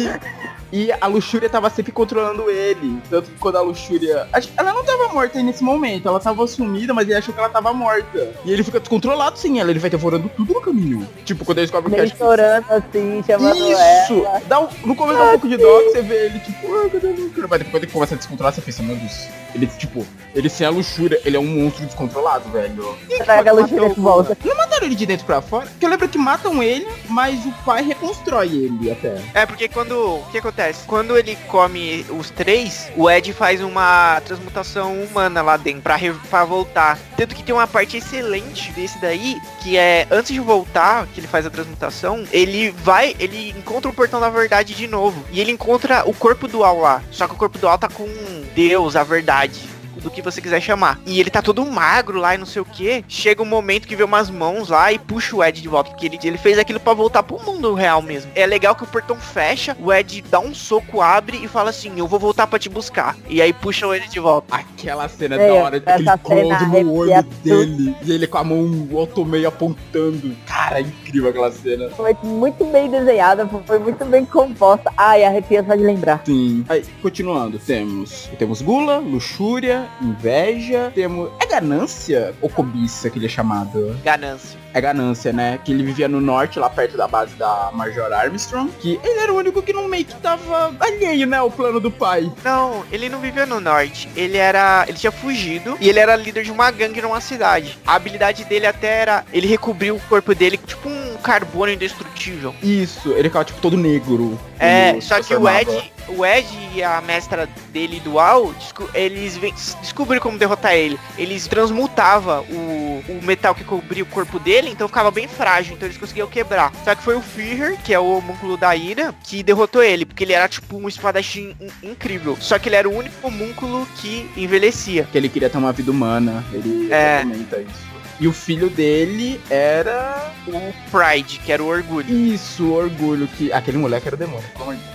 [0.74, 2.99] E, a Luxúria tava sempre controlando ele.
[3.07, 4.28] Tanto que quando a Luxúria.
[4.57, 7.47] Ela não tava morta aí nesse momento, ela tava sumida, mas ele achou que ela
[7.49, 8.34] tava morta.
[8.43, 11.07] E ele fica descontrolado sem ela, ele vai devorando tudo no caminho.
[11.24, 14.26] Tipo, quando ele descobre que Meio que- chorando assim, chamando Isso!
[14.26, 14.41] ela.
[14.47, 16.89] Dá um, no começo dá um pouco de dó que você vê ele, tipo, ah,
[16.91, 17.47] cadê a luxúria?
[17.47, 19.28] Mas depois ele começa a descontrolar, você pensa, meu Deus.
[19.53, 20.03] Ele, tipo,
[20.34, 22.97] ele sem a luxúria, ele é um monstro descontrolado, velho.
[23.24, 24.36] Traga a luxúria de volta.
[24.43, 25.67] Não mataram ele de dentro pra fora?
[25.67, 29.21] Porque eu lembro que matam ele, mas o pai reconstrói ele até.
[29.36, 29.93] É, porque quando.
[29.93, 30.62] O que acontece?
[30.88, 35.97] Quando ele come os três, o Ed faz uma transmutação humana lá dentro pra,
[36.30, 36.97] pra voltar.
[37.18, 41.28] Tanto que tem uma parte excelente desse daí, que é antes de voltar, que ele
[41.28, 45.24] faz a transmutação, ele vai, ele encontra o portão da verdade de novo.
[45.32, 47.01] E ele encontra o corpo dual lá.
[47.11, 48.07] Só que o corpo dual tá com
[48.55, 49.72] Deus, a verdade.
[50.04, 50.99] Do que você quiser chamar.
[51.06, 53.04] E ele tá todo magro lá e não sei o que.
[53.08, 55.89] Chega um momento que vê umas mãos lá e puxa o Ed de volta.
[55.91, 58.30] Porque ele, ele fez aquilo pra voltar pro mundo real mesmo.
[58.36, 61.93] É legal que o portão fecha, o Ed dá um soco, abre e fala assim:
[61.97, 63.16] Eu vou voltar pra te buscar.
[63.30, 64.56] E aí puxa o Ed de volta.
[64.56, 67.95] Aquela cena É, da hora, essa aquele cena close no olho dele.
[68.04, 70.36] E ele com a mão alto meio apontando.
[70.45, 71.89] Cara, é incrível aquela cena.
[71.91, 74.91] Foi muito bem desenhada, foi muito bem composta.
[74.97, 76.22] Ai, arrepia só de lembrar.
[76.26, 76.66] Sim.
[76.68, 78.30] Aí, continuando, temos.
[78.38, 81.30] Temos gula, luxúria, inveja, temos.
[81.41, 83.98] É ganância ou cobiça que ele é chamado?
[84.04, 84.62] Ganância.
[84.74, 85.59] É ganância, né?
[85.63, 88.71] Que ele vivia no norte, lá perto da base da Major Armstrong.
[88.80, 91.38] Que ele era o único que não meio que tava alheio, né?
[91.38, 92.32] ao plano do pai.
[92.43, 94.09] Não, ele não vivia no norte.
[94.15, 94.86] Ele era.
[94.88, 97.78] Ele tinha fugido e ele era líder de uma gangue numa cidade.
[97.86, 99.26] A habilidade dele até era.
[99.32, 102.53] Ele recobriu o corpo dele tipo um carbono indestrutível.
[102.61, 104.39] Isso, ele ficava tipo todo negro.
[104.59, 105.47] É, só que o.
[105.47, 109.38] Ed, o Ed e a mestra dele dual, desco- eles
[109.82, 110.99] descobriram como derrotar ele.
[111.17, 115.88] Eles transmutavam o, o metal que cobria o corpo dele, então ficava bem frágil, então
[115.88, 116.72] eles conseguiam quebrar.
[116.84, 120.24] Só que foi o Führer, que é o homúnculo da ira, que derrotou ele, porque
[120.24, 122.38] ele era tipo um espadachim in- incrível.
[122.39, 125.07] Só que ele era o único homúnculo que envelhecia.
[125.11, 126.43] Que ele queria ter uma vida humana.
[126.51, 127.20] Ele É.
[127.22, 127.93] comenta isso.
[128.20, 130.32] E o filho dele era.
[130.47, 132.09] O Pride, que era o orgulho.
[132.14, 133.51] Isso, o orgulho que.
[133.51, 134.43] Aquele moleque era o demônio.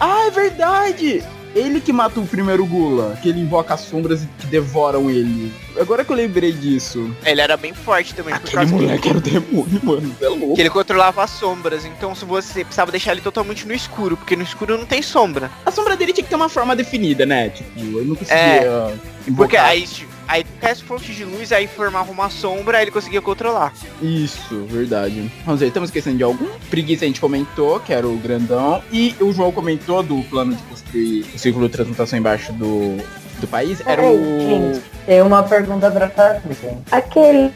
[0.01, 1.25] Ah, é verdade!
[1.55, 5.51] Ele que mata o primeiro Gula, que ele invoca as sombras que devoram ele.
[5.81, 7.12] Agora que eu lembrei disso.
[7.25, 10.16] Ele era bem forte também, por Aquele causa que- moleque era o demônio, mano.
[10.21, 10.55] É louco.
[10.55, 11.85] que ele controlava as sombras.
[11.87, 15.51] Então, se você precisava deixar ele totalmente no escuro, porque no escuro não tem sombra.
[15.64, 17.49] A sombra dele tinha que ter uma forma definida, né?
[17.49, 18.93] Tipo, ele não conseguia É.
[19.35, 23.22] Porque aí, tipo, aí caísse fonte de luz, aí formava uma sombra, aí ele conseguia
[23.22, 23.72] controlar.
[24.01, 25.33] Isso, verdade.
[25.45, 26.47] Vamos ver, estamos esquecendo de algum?
[26.70, 28.83] Preguiça a gente comentou, que era o grandão.
[28.93, 32.99] E o João comentou do plano de construir o círculo de transmutação embaixo do,
[33.41, 33.81] do país.
[33.87, 34.41] Era Ei, o.
[34.41, 36.76] gente, tem uma pergunta pra fazer.
[36.91, 37.51] Aquele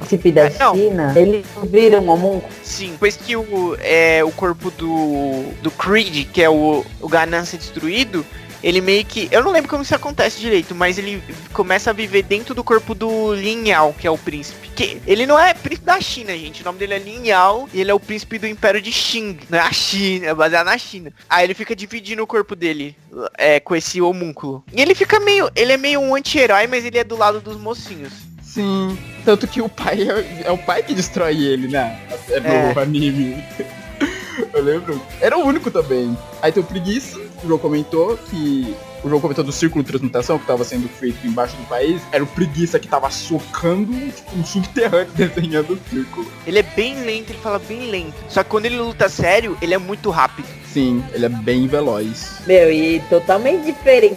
[0.00, 0.74] príncipe da Não.
[0.74, 2.52] China, ele vira um homúnculo?
[2.62, 7.56] Sim, depois que o, é, o corpo do, do Creed, que é o, o Ganância
[7.56, 8.24] destruído,
[8.62, 9.28] ele meio que.
[9.30, 12.94] Eu não lembro como isso acontece direito, mas ele começa a viver dentro do corpo
[12.94, 14.68] do Lin Yao, que é o príncipe.
[14.74, 16.62] Que ele não é príncipe da China, gente.
[16.62, 19.38] O nome dele é Lin Yao e ele é o príncipe do Império de Xing.
[19.50, 21.12] Não é a China, é baseado na China.
[21.28, 22.96] Aí ele fica dividindo o corpo dele
[23.36, 24.64] é, com esse homúnculo.
[24.72, 25.50] E ele fica meio.
[25.54, 28.12] Ele é meio um anti-herói, mas ele é do lado dos mocinhos.
[28.42, 28.96] Sim.
[29.24, 31.98] Tanto que o pai é, é o pai que destrói ele, né?
[32.28, 32.82] É no É.
[32.82, 33.42] anime.
[34.54, 35.00] Eu lembro.
[35.20, 36.16] Era o único também.
[36.40, 38.74] Aí tem o Preguiça, o João comentou que.
[39.04, 42.00] O João comentou do círculo de transmutação que tava sendo feito embaixo do país.
[42.12, 46.24] Era o Preguiça que tava socando tipo, um subterrâneo desenhando o círculo.
[46.46, 48.14] Ele é bem lento, ele fala bem lento.
[48.28, 50.46] Só que quando ele luta sério, ele é muito rápido.
[50.72, 52.42] Sim, ele é bem veloz.
[52.46, 54.16] Meu, e totalmente diferente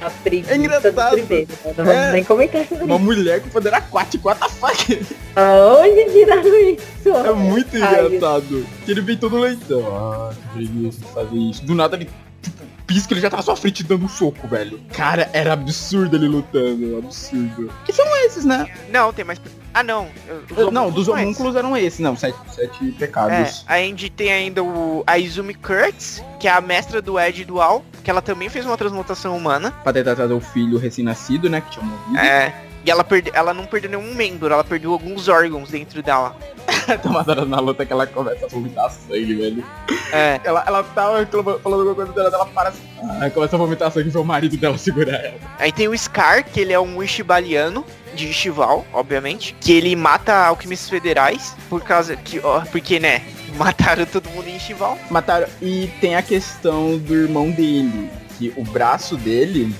[0.00, 1.16] da preguiça É engraçado.
[1.16, 1.48] do primeiro.
[1.64, 2.12] Não vamos É.
[2.12, 3.04] nem comentar sobre Uma isso.
[3.04, 5.06] mulher com poder aquático, what the fuck?
[5.34, 7.08] Aonde tiraram isso?
[7.08, 8.64] É muito Ai, engraçado.
[8.84, 9.82] Que ele vem todo leitão.
[9.96, 11.64] Ah, que preguiça de fazer isso.
[11.66, 12.08] Do nada ele,
[12.50, 14.80] tipo, pisca, ele já tá na sua frente dando um soco, velho.
[14.92, 16.98] Cara, era absurdo ele lutando.
[16.98, 17.72] Absurdo.
[17.84, 18.66] Que são esses, né?
[18.90, 19.40] Não, tem mais.
[19.74, 20.08] Ah, não.
[20.50, 22.00] os não, dos homúnculos eram esses.
[22.00, 23.64] Não, sete, sete É, pecados.
[23.66, 27.84] a gente tem ainda o, a Izumi Kurtz, que é a mestra do Ed Dual,
[28.02, 29.72] que ela também fez uma transmutação humana.
[29.82, 31.60] Pra tentar trazer o filho recém-nascido, né?
[31.60, 32.18] Que tinha morrido.
[32.18, 32.65] É.
[32.86, 36.36] E ela, perde, ela não perdeu nenhum membro, ela perdeu alguns órgãos dentro dela.
[37.26, 39.64] Horas na luta que ela começa a vomitar sangue, velho.
[40.12, 40.40] É.
[40.44, 42.82] Ela, ela tava reclamando- falando alguma coisa dela, ela para assim.
[43.20, 45.34] Ah, começa a vomitar sangue vê o marido dela segurar ela.
[45.58, 47.84] Aí tem o Scar, que ele é um Ishibaliano,
[48.14, 49.56] de Ishival, obviamente.
[49.60, 53.22] Que ele mata alquimistas federais, por causa que, ó, porque, né,
[53.58, 54.96] mataram todo mundo em Ishival.
[55.10, 55.48] Mataram.
[55.60, 58.08] E tem a questão do irmão dele.
[58.38, 59.74] Que o braço dele,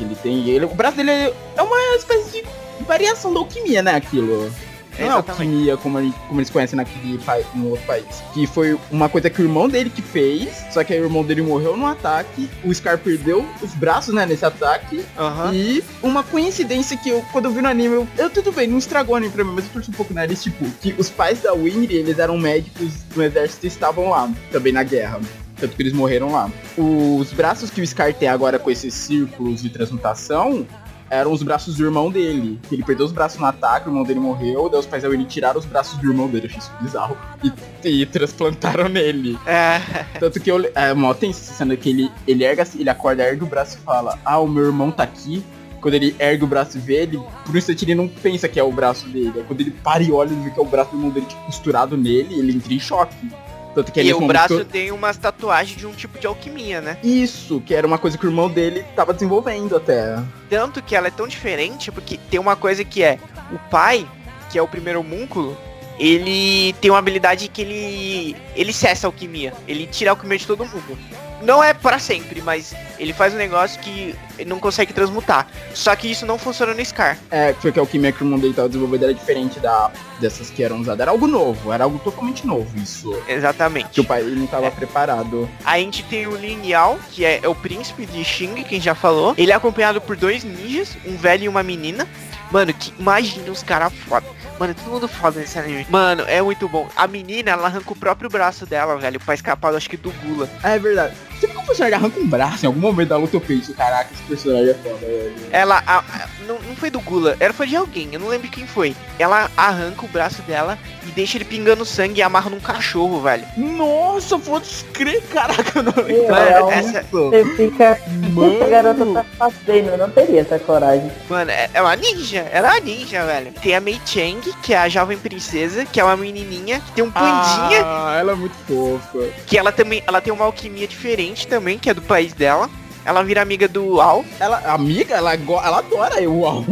[0.00, 0.48] que ele tem.
[0.48, 2.44] Ele, o braço dele é uma espécie de
[2.86, 3.94] variação da alquimia, né?
[3.94, 4.50] Aquilo.
[4.98, 8.04] Não é alquimia como, como eles conhecem naquele país, no outro país.
[8.34, 10.50] Que foi uma coisa que o irmão dele que fez.
[10.70, 12.50] Só que aí o irmão dele morreu no ataque.
[12.64, 14.26] O Scar perdeu os braços, né?
[14.26, 15.04] Nesse ataque.
[15.16, 15.54] Aham.
[15.54, 18.78] E uma coincidência que eu, quando eu vi no anime, eu, eu tudo bem, não
[18.78, 21.08] estragou o anime pra mim, mas eu torci um pouco na nariz, tipo, que os
[21.08, 25.20] pais da Winry, eles eram médicos no exército e estavam lá, também na guerra.
[25.60, 26.50] Tanto que eles morreram lá.
[26.76, 30.66] Os braços que o Scar tem agora com esses círculos de transmutação
[31.10, 32.58] eram os braços do irmão dele.
[32.70, 35.58] Ele perdeu os braços no ataque, o irmão dele morreu, daí os pais Winry tiraram
[35.58, 37.16] os braços do irmão dele, eu achei isso bizarro.
[37.42, 39.36] E, e transplantaram nele.
[39.44, 39.80] É.
[40.20, 40.70] Tanto que eu.
[40.74, 43.80] É mó essa cena que ele, ele erga, assim, ele acorda, ergue o braço e
[43.84, 45.44] fala, ah, o meu irmão tá aqui.
[45.80, 48.60] Quando ele ergue o braço e vê ele, por um instante ele não pensa que
[48.60, 49.32] é o braço dele.
[49.34, 51.26] Aí quando ele para e olha, ele vê que é o braço do irmão dele
[51.26, 53.30] tipo, costurado nele, ele entra em choque.
[53.74, 56.80] Tanto que E nesse o braço eu- tem umas tatuagens de um tipo de alquimia,
[56.80, 56.98] né?
[57.04, 60.18] Isso, que era uma coisa que o irmão dele tava desenvolvendo até.
[60.48, 63.18] Tanto que ela é tão diferente, porque tem uma coisa que é
[63.52, 64.06] o pai,
[64.50, 65.56] que é o primeiro homúnculo,
[65.98, 68.36] ele tem uma habilidade que ele.
[68.56, 69.52] ele cessa a alquimia.
[69.68, 70.98] Ele tira a alquimia de todo mundo.
[71.42, 74.14] Não é pra sempre, mas ele faz um negócio que
[74.46, 75.46] não consegue transmutar.
[75.74, 77.16] Só que isso não funciona no Scar.
[77.30, 80.50] É, foi que a alquimia que o irmão dele tava desenvolvendo era diferente da, dessas
[80.50, 81.00] que eram usadas.
[81.00, 83.10] Era algo novo, era algo totalmente novo isso.
[83.26, 83.88] Exatamente.
[83.90, 84.70] Que o pai não tava É.
[84.70, 85.48] preparado.
[85.64, 88.94] A gente tem o Lin Yao, que é, é o príncipe de Xing, quem já
[88.94, 89.34] falou.
[89.38, 92.06] Ele é acompanhado por dois ninjas, um velho e uma menina.
[92.50, 94.26] Mano, que imagina os caras foda.
[94.60, 95.86] Mano, todo mundo foda nesse anime.
[95.88, 96.86] Mano, é muito bom.
[96.94, 100.50] A menina, ela arranca o próprio braço dela, velho, pra escapar, acho que do Gula.
[100.62, 101.16] É verdade.
[101.30, 103.72] Você viu que o personagem arranca um braço em algum momento da luta eu penso,
[103.74, 105.06] caraca, esse personagem é foda.
[105.50, 108.48] Ela, a- a- não, não foi do Gula, era foi de alguém, eu não lembro
[108.48, 108.94] quem foi.
[109.18, 113.44] Ela arranca o braço dela e deixa ele pingando sangue e amarra num cachorro, velho.
[113.56, 117.98] Nossa, pode crer, caraca, eu não Mano, essa- Você fica.
[118.36, 119.88] O que essa garota tá fazendo?
[119.90, 121.10] Eu não teria essa coragem.
[121.28, 123.52] Mano, é, é uma ninja, ela é uma ninja, velho.
[123.62, 127.04] Tem a Mei Chang, que é a jovem princesa, que é uma menininha, que tem
[127.04, 129.28] um pandinha, Ah, ela é muito fofa.
[129.46, 132.68] que ela também, ela tem uma alquimia diferente também, que é do país dela.
[133.04, 134.24] Ela vira amiga do Al.
[134.38, 136.64] Ela, amiga, ela, ela adora eu, uau.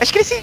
[0.00, 0.42] Acho que eles se,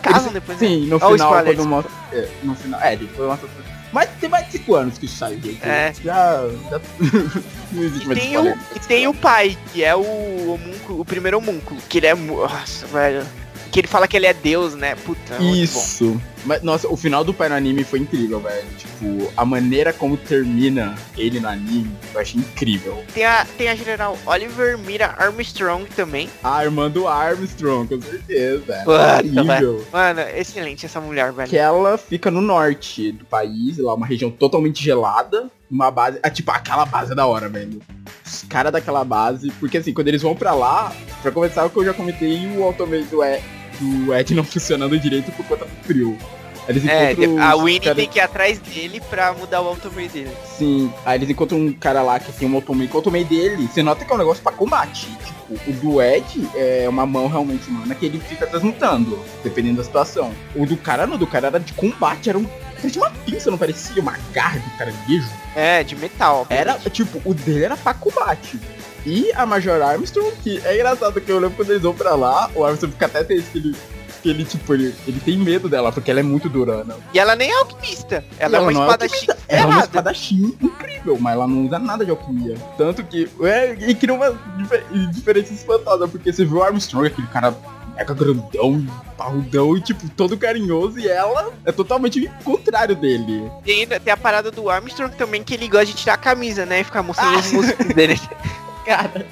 [0.00, 0.68] casam depois, né?
[0.68, 1.92] Sim, no Ó o final, spoiler, quando mostra.
[2.12, 2.80] é, No final.
[2.80, 3.48] É, depois mostra.
[3.92, 5.58] Mas tem mais de 5 anos que isso sai, gente.
[5.62, 5.92] É.
[6.02, 6.46] Já.
[6.70, 6.80] já...
[7.72, 11.04] não existe E mais tem, o, e tem o pai, que é o homúnculo, o
[11.04, 12.14] primeiro homúnculo, que ele é.
[12.14, 13.26] Nossa, velho.
[13.72, 14.94] Que ele fala que ele é Deus, né?
[14.94, 15.54] Puta, bom.
[15.54, 16.20] Isso.
[16.44, 18.66] Mas, nossa, o final do pai no anime foi incrível, velho.
[18.76, 23.02] Tipo, a maneira como termina ele no anime, eu achei incrível.
[23.14, 26.28] Tem a, tem a general Oliver Mira Armstrong também.
[26.44, 28.84] A irmã do Armstrong, com certeza.
[29.24, 29.86] Incrível.
[29.90, 31.48] Mano, excelente essa mulher, velho.
[31.48, 35.50] Que ela fica no norte do país, lá, uma região totalmente gelada.
[35.70, 36.18] Uma base.
[36.22, 37.80] Ah, tipo, aquela base é da hora, velho.
[38.26, 39.50] Os caras daquela base.
[39.52, 40.92] Porque assim, quando eles vão pra lá,
[41.22, 43.42] pra começar o que eu já comentei, o automate do Ed,
[43.82, 46.16] do Ed não funcionando direito por conta do frio.
[46.68, 50.30] Eles É, a Winnie caras- tem que ir atrás dele pra mudar o automate dele.
[50.56, 52.92] Sim, aí eles encontram um cara lá que tem um automate.
[52.92, 55.08] O automate dele, você nota que é um negócio pra combate.
[55.24, 59.82] Tipo, o do Ed é uma mão realmente humana que ele fica transmutando, dependendo da
[59.84, 60.32] situação.
[60.54, 62.46] O do cara não, do cara era de combate, era um.
[62.80, 65.28] Parecia uma pinça, não parecia uma garra do caranguejo.
[65.56, 66.46] É, de metal.
[66.48, 68.58] Era, tipo, o dele era pra combate.
[69.04, 72.50] E a Major Armstrong, que é engraçado que eu lembro quando eles vão pra lá,
[72.54, 73.76] o Armstrong fica até triste que ele,
[74.22, 76.96] que ele tipo, ele, ele tem medo dela, porque ela é muito durana.
[77.12, 78.24] E ela nem é alquimista.
[78.38, 81.78] Ela, E é uma espadachim alquimista, Ela é uma espadachim incrível, mas ela não usa
[81.80, 82.56] nada de alquimia.
[82.78, 83.28] Tanto que.
[83.42, 87.52] É, e cria uma difer- diferença espantosa, porque você viu o Armstrong, aquele cara
[87.96, 88.86] mega grandão,
[89.18, 93.50] parrudão e tipo, todo carinhoso, e ela é totalmente o contrário dele.
[93.64, 96.80] Tem, tem a parada do Armstrong também, que ele gosta de tirar a camisa, né?
[96.80, 98.18] E ficar mostrando os músculos dele.
[98.84, 99.26] Cara.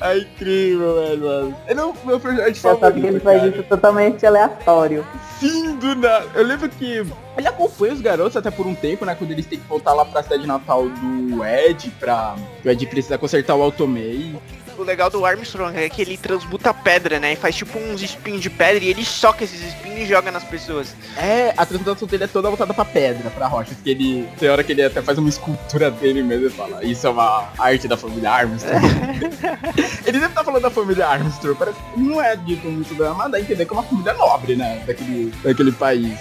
[0.00, 1.56] É incrível, velho, mano.
[1.68, 5.06] Ele é o meu personagem Já sabe que ele favorito, faz isso totalmente aleatório.
[5.38, 6.26] Sim, do nada.
[6.34, 7.04] Eu lembro que
[7.36, 9.14] ele acompanha os garotos até por um tempo, né?
[9.14, 12.34] Quando eles têm que voltar lá pra cidade natal do Ed, pra...
[12.64, 14.34] O Ed precisa consertar o Automei.
[14.80, 17.34] O legal do Armstrong é que ele transmuta pedra, né?
[17.34, 20.42] E faz tipo uns espinhos de pedra e ele soca esses espinhos e joga nas
[20.42, 20.96] pessoas.
[21.18, 23.76] É, a transmutação dele é toda voltada pra pedra, pra rochas.
[23.84, 27.06] Que ele, tem hora que ele até faz uma escultura dele mesmo e fala, isso
[27.06, 28.80] é uma arte da família Armstrong.
[30.06, 33.36] ele sempre tá falando da família Armstrong, parece que não é dito muito mas dá
[33.36, 36.18] a entender que é uma família nobre, né, daquele, daquele país.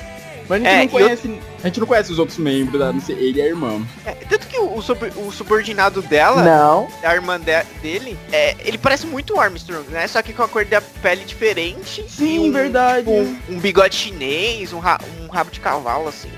[0.50, 3.00] Mas a gente, É, não conhece, a gente não conhece os outros membros, da, não
[3.00, 3.86] sei, ele e a irmã.
[4.04, 8.56] É, tanto que o, o sub- o subordinado dela, Não, a irmã de- dele, é,
[8.66, 10.08] ele parece muito o Armstrong, né?
[10.08, 12.04] Só que com a cor da pele diferente.
[12.20, 13.00] e um, verdade.
[13.06, 16.30] tipo, um, um bigode chinês, um, ra- um rabo de cavalo, assim.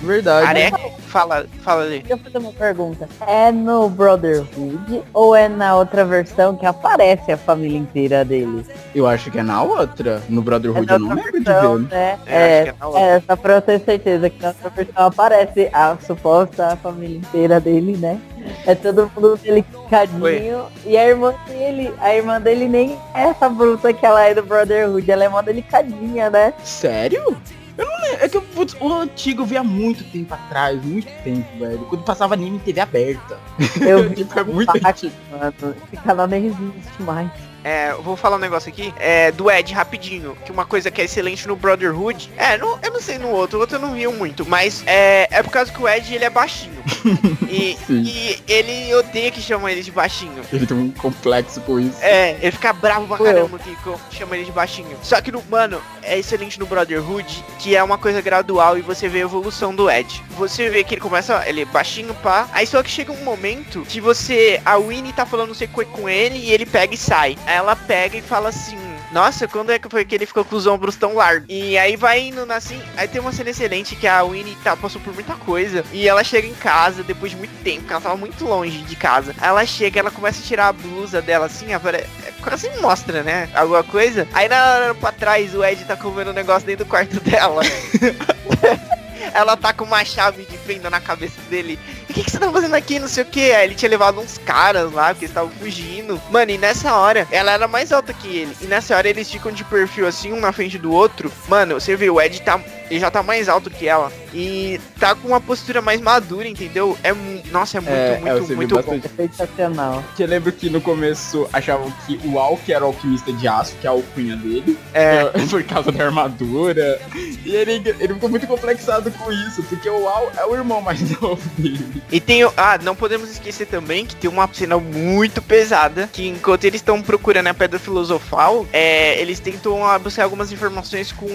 [0.00, 0.46] Verdade.
[0.46, 0.96] Careca.
[1.06, 2.00] Fala, fala ali.
[2.00, 3.08] deixa eu fazer uma pergunta.
[3.26, 8.66] É no Brotherhood ou é na outra versão que aparece a família inteira dele?
[8.94, 10.22] Eu acho que é na outra.
[10.28, 11.88] No É Brotherhood na eu não lembro de versão, ver.
[11.90, 12.18] né?
[12.26, 15.96] É, É, é é, só pra eu ter certeza que na outra versão aparece a
[16.06, 18.20] suposta família inteira dele, né?
[18.66, 20.66] É todo mundo delicadinho.
[20.84, 24.42] E a irmã dele, a irmã dele nem é essa bruta que ela é do
[24.42, 26.52] Brotherhood, ela é mó delicadinha, né?
[26.62, 27.36] Sério?
[27.76, 28.24] Eu não lembro.
[28.24, 28.44] É que eu,
[28.80, 31.78] o antigo eu vi há muito tempo atrás, muito tempo, velho.
[31.88, 33.38] Quando passava anime em TV aberta.
[33.80, 35.12] Eu vi Tipo, é muito antigo.
[35.30, 35.76] mano.
[35.92, 37.30] Esse canal nem existe mais.
[37.64, 41.00] É, eu vou falar um negócio aqui, é, do Ed rapidinho, que uma coisa que
[41.00, 43.92] é excelente no Brotherhood, é, no, eu não sei no outro, o outro eu não
[43.92, 46.74] vi muito, mas é, é por causa que o Ed, ele é baixinho.
[47.48, 50.42] e, e ele odeia que chamam ele de baixinho.
[50.50, 51.98] Ele tem um complexo com isso.
[52.00, 54.96] É, ele fica bravo pra caramba que chama ele de baixinho.
[55.02, 59.08] Só que, no, mano, é excelente no Brotherhood, que é uma coisa gradual e você
[59.08, 60.22] vê a evolução do Ed.
[60.30, 62.48] Você vê que ele começa, ele é baixinho, pá.
[62.52, 65.70] Aí só que chega um momento que você, a Winnie tá falando não sei o
[65.70, 67.36] que com ele e ele pega e sai.
[67.46, 68.85] Aí ela pega e fala assim.
[69.12, 71.46] Nossa, quando é que foi que ele ficou com os ombros tão largos?
[71.48, 72.80] E aí vai indo assim.
[72.96, 75.84] Aí tem uma cena excelente que a Winnie tá, passou por muita coisa.
[75.92, 78.96] E ela chega em casa depois de muito tempo, porque ela tava muito longe de
[78.96, 79.34] casa.
[79.38, 82.06] Aí ela chega, ela começa a tirar a blusa dela assim, apare-
[82.42, 83.48] quase mostra, né?
[83.54, 84.26] Alguma coisa.
[84.34, 87.62] Aí na hora pra trás o Ed tá comendo um negócio dentro do quarto dela.
[89.32, 91.78] Ela tá com uma chave de fenda na cabeça dele.
[92.08, 92.98] E o que, que você tá fazendo aqui?
[92.98, 93.52] Não sei o que.
[93.52, 96.20] Aí ele tinha levado uns caras lá, porque eles estavam fugindo.
[96.30, 98.56] Mano, e nessa hora, ela era mais alta que ele.
[98.60, 101.30] E nessa hora eles ficam de perfil assim, um na frente do outro.
[101.48, 102.60] Mano, você vê, o Ed tá.
[102.88, 104.12] Ele já tá mais alto que ela.
[104.32, 106.96] E tá com uma postura mais madura, entendeu?
[107.02, 107.12] É
[107.50, 108.82] Nossa, é muito, É, é, muito, você vê muito bom.
[108.82, 109.10] bastante.
[109.18, 110.04] É sensacional.
[110.14, 113.74] Que eu lembro que no começo achavam que o Alck era o alquimista de aço,
[113.80, 114.78] que é a alcunha dele.
[114.94, 115.24] É.
[115.50, 117.00] Por causa da armadura.
[117.44, 121.00] E ele, ele ficou muito complexado com isso, porque o Al é o irmão mais
[121.20, 122.02] novo dele.
[122.10, 122.44] E tem.
[122.44, 126.08] o- Ah, não podemos esquecer também que tem uma cena muito pesada.
[126.12, 131.26] Que enquanto eles estão procurando a pedra filosofal, é, eles tentam buscar algumas informações com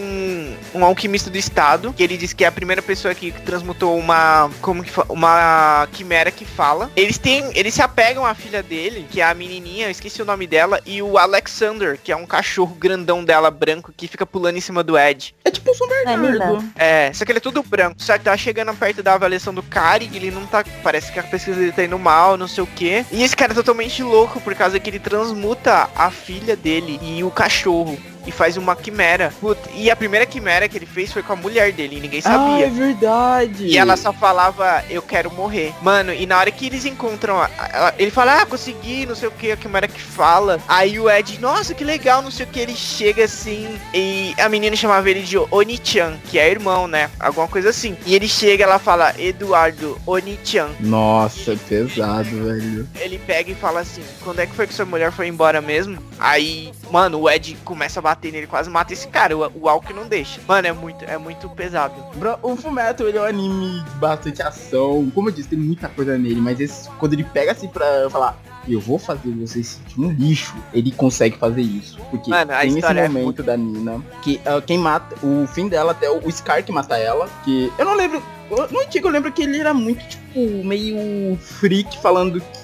[0.74, 1.94] um alquimista do estado.
[1.94, 4.50] Que ele diz que é a primeira pessoa que transmutou uma.
[4.62, 6.90] Como que Uma quimera que fala.
[6.96, 7.52] Eles têm.
[7.56, 10.80] Eles se apegam à filha dele, que é a menininha, eu esqueci o nome dela,
[10.86, 14.84] e o Alexander, que é um cachorro grandão dela, branco, que fica pulando em cima
[14.84, 15.34] do Ed.
[15.46, 16.64] É tipo o São É, Bernardo.
[16.76, 17.96] É, só que ele é tudo branco.
[18.02, 19.64] Só que tá chegando perto da avaliação do
[20.12, 20.64] e ele não tá.
[20.84, 23.06] Parece que a pesquisa dele tá indo mal, não sei o quê.
[23.12, 27.24] E esse cara é totalmente louco por causa que ele transmuta a filha dele e
[27.24, 27.98] o cachorro.
[28.26, 29.34] E faz uma quimera.
[29.42, 32.20] Puta, e a primeira quimera que ele fez foi com a mulher dele, e ninguém
[32.20, 32.66] Ah, sabia.
[32.68, 33.66] é verdade.
[33.66, 35.74] E ela só falava, eu quero morrer.
[35.82, 39.28] Mano, e na hora que eles encontram, a- a- ele fala, ah, consegui, não sei
[39.28, 40.60] o que, a quimera que fala.
[40.68, 43.68] Aí o Ed, nossa, que legal, não sei o que, ele chega assim.
[43.94, 47.10] E a menina chamava ele de Oni-chan, que é irmão, né?
[47.20, 47.98] Alguma coisa assim.
[48.06, 50.70] E ele chega, ela fala, Eduardo Oni-chan.
[50.80, 52.88] Nossa, pesado, velho.
[53.00, 55.98] Ele pega e fala assim, quando é que foi que sua mulher foi embora mesmo?
[56.20, 59.94] Aí, mano, o Ed começa a bater nele, quase mata esse cara, o, o Alck
[59.94, 60.42] não deixa.
[60.48, 61.96] Mano, é muito, é muito pesado.
[62.16, 65.10] Bro, o Fullmetal, ele é um anime de bastante ação.
[65.14, 68.38] Como eu disse, tem muita coisa nele, mas esse, quando ele pega assim pra falar,
[68.68, 71.98] eu vou fazer você se sentir um lixo, ele consegue fazer isso.
[72.10, 75.92] Porque Mano, tem esse é momento da Nina, que ah, quem mata, o fim dela
[75.92, 78.22] até o Scar que mata ela, que eu não lembro,
[78.70, 82.61] no antigo eu lembro que ele era muito, tipo, meio freak falando que,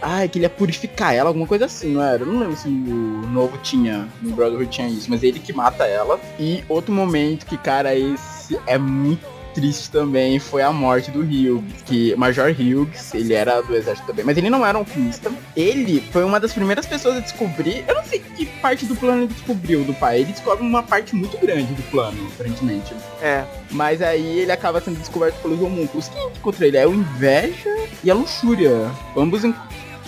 [0.00, 2.22] ah, que ele ia purificar ela, alguma coisa assim, não era?
[2.22, 5.84] Eu não lembro se o novo tinha, no Brotherhood tinha isso, mas ele que mata
[5.86, 6.20] ela.
[6.38, 11.82] E outro momento que, cara, esse é muito triste também foi a morte do Hughes,
[11.84, 15.32] que Major Hughes, ele era do exército também, mas ele não era um alquimista.
[15.56, 19.22] Ele foi uma das primeiras pessoas a descobrir, eu não sei que parte do plano
[19.22, 22.94] ele descobriu do pai, ele descobre uma parte muito grande do plano, aparentemente.
[23.20, 23.44] É.
[23.72, 26.08] Mas aí ele acaba sendo descoberto pelos homúnculos.
[26.08, 26.76] Quem encontra ele?
[26.76, 28.90] É o Inveja e a Luxúria.
[29.16, 29.52] Ambos em...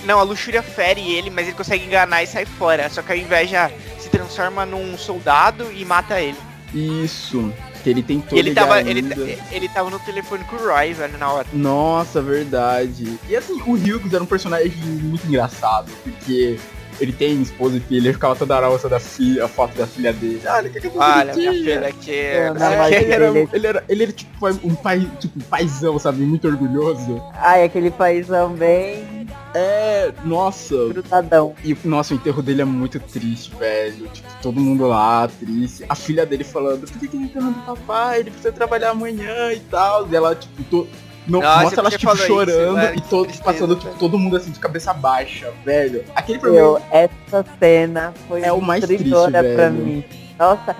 [0.05, 2.89] Não, a luxúria fere ele, mas ele consegue enganar e sai fora.
[2.89, 6.39] Só que a inveja se transforma num soldado e mata ele.
[6.73, 7.53] Isso.
[7.83, 11.17] Que ele tentou E ele tava, ele, ele tava no telefone com o Roy, velho,
[11.19, 11.47] na hora.
[11.53, 13.19] Nossa, verdade.
[13.29, 16.59] E assim, o Hughes era um personagem muito engraçado, porque
[17.01, 19.87] ele tem esposa e filha, ele ficava toda hora mostrando a, filha, a foto da
[19.87, 20.43] filha dele.
[20.47, 22.23] Olha, que coisa Olha, minha filha aqui.
[22.51, 22.95] O mais quê.
[22.97, 26.23] ele, era, ele, era, ele era tipo um pai, tipo, paizão, sabe?
[26.23, 27.23] Muito orgulhoso.
[27.35, 30.75] Ai, aquele paizão bem É, nossa.
[30.89, 31.55] grudadão.
[31.65, 34.09] E, nossa, o enterro dele é muito triste, velho.
[34.09, 35.85] Tipo, todo mundo lá, triste.
[35.89, 38.21] A filha dele falando, por que, que ele tá do papai?
[38.21, 40.09] Ele precisa trabalhar amanhã e tal.
[40.09, 40.89] E ela, tipo, to...
[41.27, 43.99] não, Nossa, mostra ela, você tipo, chorando isso, velho, e tristeza, passando, tipo, velho.
[43.99, 46.05] todo mundo assim, de cabeça baixa, velho.
[46.15, 49.73] Aquele pra mim Meu, essa cena foi É o mais triste, destruidora pra velho.
[49.73, 50.05] mim.
[50.39, 50.75] Nossa,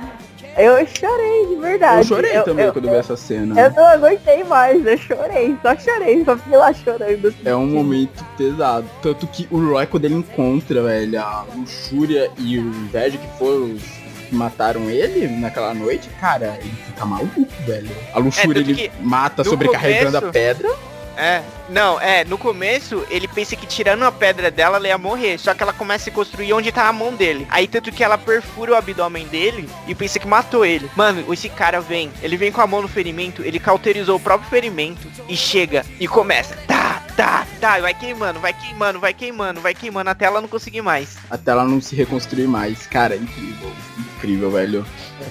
[0.57, 1.99] eu chorei de verdade.
[1.99, 3.61] Eu chorei Eu- também eu- quando vi essa cena.
[3.61, 7.29] Eu não aguentei mais, eu chorei, só chorei, só fiquei lá chorando.
[7.29, 7.37] assim.
[7.45, 8.87] É um momento pesado.
[9.03, 13.65] Tanto que o Roy, quando ele encontra, velho, a Luxúria e o Inveja, que foram
[13.75, 14.00] os
[14.31, 17.91] que mataram ele naquela noite, cara, ele fica maluco, velho.
[18.15, 20.69] A Luxúria, É, ele mata sobrecarregando a começo- pedra.
[21.17, 25.37] É, não, é, no começo ele pensa que tirando a pedra dela ela ia morrer,
[25.39, 27.47] só que ela começa a se construir onde tá a mão dele.
[27.51, 30.89] Aí tanto que ela perfura o abdômen dele e pensa que matou ele.
[30.97, 34.49] Mano, esse cara vem, ele vem com a mão no ferimento, ele cauterizou o próprio
[34.49, 39.75] ferimento e chega e começa, tá, tá, tá, vai queimando, vai queimando, vai queimando, vai
[39.75, 41.19] queimando até ela não conseguir mais.
[41.31, 42.87] Até ela não se reconstruir mais.
[42.87, 43.71] Cara, incrível.
[43.99, 44.85] Incrível, velho.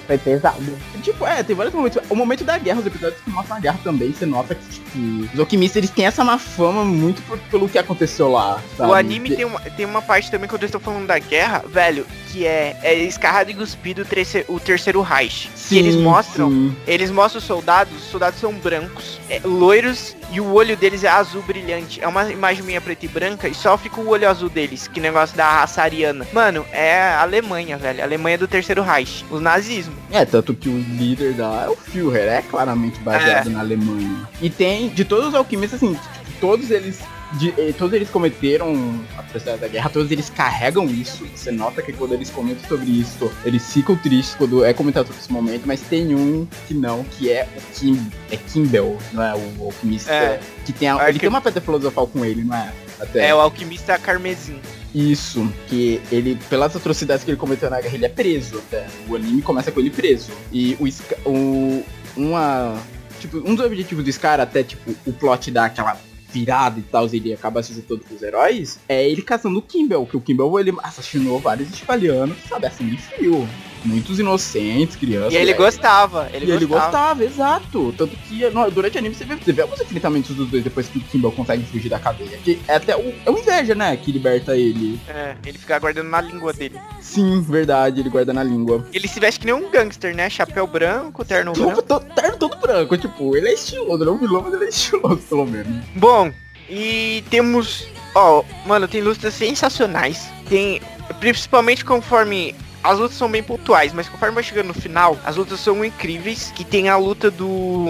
[0.06, 0.62] Foi pesado.
[1.02, 2.00] Tipo, é, tem vários momentos.
[2.08, 4.88] O momento da guerra, os episódios que mostram a guerra também, você nota que, tipo,
[5.34, 8.90] os alquimistas, eles têm essa má fama muito por- pelo que aconteceu lá, sabe?
[8.90, 12.06] O anime tem uma, tem uma parte também quando eu estou falando da guerra, velho,
[12.30, 15.50] que é, é escarrado e cuspido o terceiro, o terceiro Reich.
[15.68, 16.76] que eles Sim, mostram sim.
[16.86, 21.08] Eles mostram os soldados, os soldados são brancos, é, loiros e o olho deles é
[21.08, 22.00] azul brilhante.
[22.00, 25.00] É uma imagem minha preta e branca e só fica o olho azul deles, que
[25.00, 26.26] negócio da raça ariana.
[26.32, 28.00] Mano, é a Alemanha, velho.
[28.00, 29.94] A Alemanha do terceiro Reich, o nazismo.
[30.10, 34.28] É, tanto que o líder da é o Führer, é claramente baseado na Alemanha.
[34.40, 35.96] E tem, de todos os alquimistas, assim,
[36.40, 36.98] todos eles.
[37.34, 41.24] de- eh, todos eles cometeram atrocidades da guerra, todos eles carregam isso.
[41.32, 45.20] Você nota que quando eles comentam sobre isso, eles ficam tristes quando é comentado sobre
[45.20, 49.32] esse momento, mas tem um que não, que é o Kim, é Kimball, não é?
[49.34, 50.10] O alquimista.
[50.12, 50.40] É.
[50.66, 52.72] Que tem a, Acho ele que- tem uma pedra filosofal com ele, não é?
[53.00, 53.28] Até.
[53.28, 54.60] É, o alquimista carmesim.
[54.94, 58.86] Isso, que ele, pelas atrocidades que ele cometeu na guerra, ele é preso até.
[59.08, 60.32] O anime começa com ele preso.
[60.52, 61.84] E o, o
[62.16, 62.76] uma
[63.20, 65.96] tipo, um dos objetivos do Scar até tipo o plot dá aquela
[66.32, 70.06] virada e tal, ele acaba se juntando com os heróis, é ele caçando o Kimball,
[70.06, 73.48] que o Kimball ele assassinou vários espalhanos, sabe, assim, de fio.
[73.84, 75.32] Muitos inocentes, crianças.
[75.32, 75.58] E ele velho.
[75.58, 76.90] gostava, ele e ele gostava.
[76.90, 77.94] gostava, exato.
[77.96, 80.88] Tanto que no- durante o anime você vê, você vê alguns enfrentamentos dos dois depois
[80.88, 82.38] que o Kimball consegue fugir da cadeia.
[82.38, 83.96] Que é até o, é o inveja, né?
[83.96, 85.00] Que liberta ele.
[85.08, 86.78] É, ele fica guardando na língua dele.
[87.00, 88.86] Sim, verdade, ele guarda na língua.
[88.92, 90.28] Ele se veste que nem um gangster, né?
[90.30, 91.82] Chapéu branco, terno branco.
[91.82, 94.68] todo, terno todo branco, tipo, ele é estiloso, ele é um vilão, mas ele é
[94.68, 95.84] estiloso, pelo menos.
[95.94, 96.32] Bom,
[96.68, 97.86] e temos.
[98.14, 100.28] Ó, mano, tem lutas sensacionais.
[100.48, 100.80] Tem.
[101.18, 102.54] Principalmente conforme.
[102.82, 106.52] As lutas são bem pontuais, mas conforme vai chegando no final, as lutas são incríveis.
[106.54, 107.86] Que tem a luta do.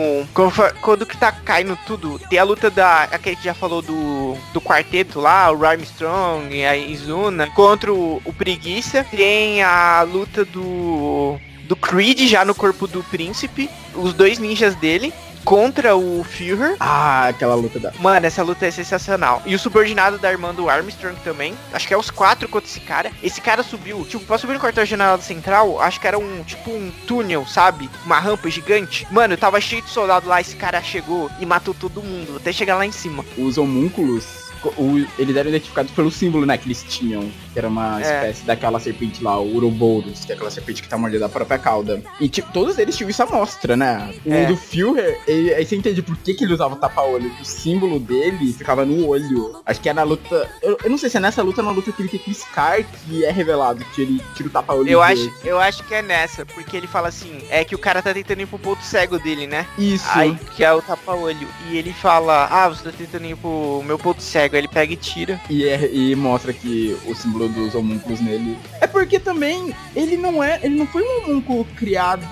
[0.81, 3.05] Quando que tá caindo tudo, tem a luta da.
[3.05, 4.37] Aquele que já falou do.
[4.53, 9.05] Do quarteto lá, o Rhyme Strong e a Izuna, contra o, o Preguiça.
[9.05, 11.39] Tem a luta do.
[11.65, 13.71] Do Creed já no corpo do príncipe.
[13.95, 15.13] Os dois ninjas dele.
[15.45, 16.77] Contra o Führer.
[16.79, 17.93] Ah, aquela luta da.
[17.99, 19.43] Mano, essa luta é sensacional.
[19.47, 21.55] E o subordinado da irmã do Armstrong também.
[21.73, 23.11] Acho que é os quatro contra esse cara.
[23.23, 26.93] Esse cara subiu, tipo, pra subir no quartel-general central, acho que era um, tipo, um
[27.07, 27.91] túnel, sabe?
[28.05, 29.07] Uma rampa gigante.
[29.11, 32.77] Mano, tava cheio de soldado lá, esse cara chegou e matou todo mundo, até chegar
[32.77, 33.25] lá em cima.
[33.37, 37.31] Os homúnculos, o- eles eram identificados pelo símbolo, né, que eles tinham.
[37.53, 38.03] Que era uma É.
[38.03, 41.59] espécie daquela serpente lá, o Ouroboros, que é aquela serpente que tá mordendo a própria
[41.59, 42.03] cauda.
[42.21, 44.13] E tipo, todos eles tinham isso à mostra, né?
[44.25, 44.47] O É.
[44.47, 47.31] do Führer, ele- aí você entende por que, que ele usava o tapa-olho.
[47.31, 49.61] que O símbolo dele ficava no olho.
[49.67, 50.49] Acho que é na luta.
[50.63, 52.31] Eu, eu não sei se é nessa luta ou na luta que ele tem com
[52.31, 55.31] o Scar que é revelado, que ele tira o tapa-olho Eu dele.
[55.31, 58.13] acho, eu acho que é nessa, porque ele fala assim, é que o cara tá
[58.15, 59.67] tentando ir pro ponto cego dele, né?
[59.79, 60.05] Isso.
[60.11, 61.49] Aí, que é o tapa-olho.
[61.71, 64.50] E ele fala, ah, você tá tentando ir pro meu ponto cego.
[64.53, 65.41] Ele pega e tira.
[65.49, 68.57] E, é- e mostra que o símbolo dos homúnculos nele.
[68.93, 70.61] Porque também ele não é.
[70.63, 72.23] Ele não foi um homúnculo criado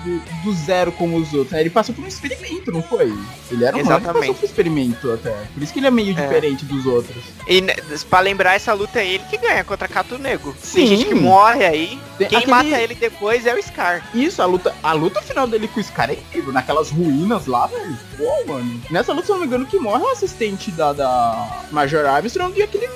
[0.43, 1.51] do zero como os outros.
[1.51, 1.61] né?
[1.61, 3.13] Ele passou por um experimento, não foi?
[3.51, 4.33] Ele era um que passou Exatamente.
[4.35, 5.31] por um experimento até.
[5.53, 6.21] Por isso que ele é meio É.
[6.21, 7.23] diferente dos outros.
[7.47, 7.73] E né,
[8.09, 10.55] pra lembrar, essa luta é ele que ganha contra Cato Nego.
[10.61, 10.79] Sim.
[10.79, 11.99] Tem gente que morre aí.
[12.17, 14.09] Tem Quem aquele- mata ele depois é o Scar.
[14.13, 16.51] Isso, a luta, a luta final dele com o Scar é incrível.
[16.53, 17.97] Naquelas ruínas lá, velho.
[18.17, 18.81] Pô, mano.
[18.91, 22.57] Nessa luta, se eu não me engano, que morre o assistente da, da Major Armstrong
[22.59, 22.89] e aquele,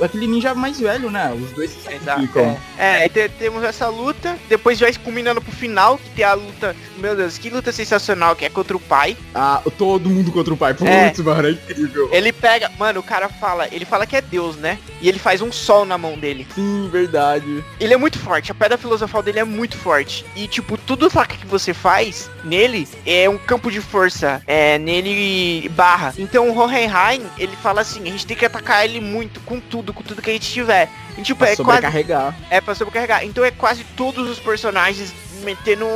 [0.00, 1.32] aquele ninja mais velho, né?
[1.34, 2.58] Os dois se sacrificam.
[2.76, 4.36] É, te- temos essa luta.
[4.48, 6.74] Depois vai culminando pro final, que tem a luta.
[6.96, 9.16] Meu Deus, que luta sensacional que é contra o pai.
[9.34, 10.74] Ah, todo mundo contra o pai.
[10.74, 11.22] Putz, É.
[11.22, 12.08] mano, é incrível.
[12.12, 12.70] Ele pega.
[12.78, 13.68] Mano, o cara fala.
[13.70, 14.78] Ele fala que é Deus, né?
[15.00, 16.46] E ele faz um sol na mão dele.
[16.54, 17.62] Sim, verdade.
[17.78, 20.24] Ele é muito forte, a pedra filosofal dele é muito forte.
[20.34, 24.42] E, tipo, tudo ataque que você faz nele é um campo de força.
[24.46, 26.12] É, nele barra.
[26.18, 29.87] Então o Hohenheim, ele fala assim, a gente tem que atacar ele muito, com tudo,
[29.92, 30.88] com tudo que a gente tiver.
[31.16, 31.56] E, tipo, Pra é quase.
[31.56, 32.36] sobrecarregar.
[32.50, 33.24] É pra sobrecarregar.
[33.24, 35.12] Então é quase todos os personagens
[35.42, 35.86] metendo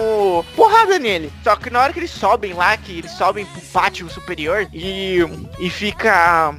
[0.56, 1.32] porrada nele.
[1.42, 5.18] Só que na hora que eles sobem lá, que eles sobem pro pátio superior e,
[5.58, 6.54] e fica.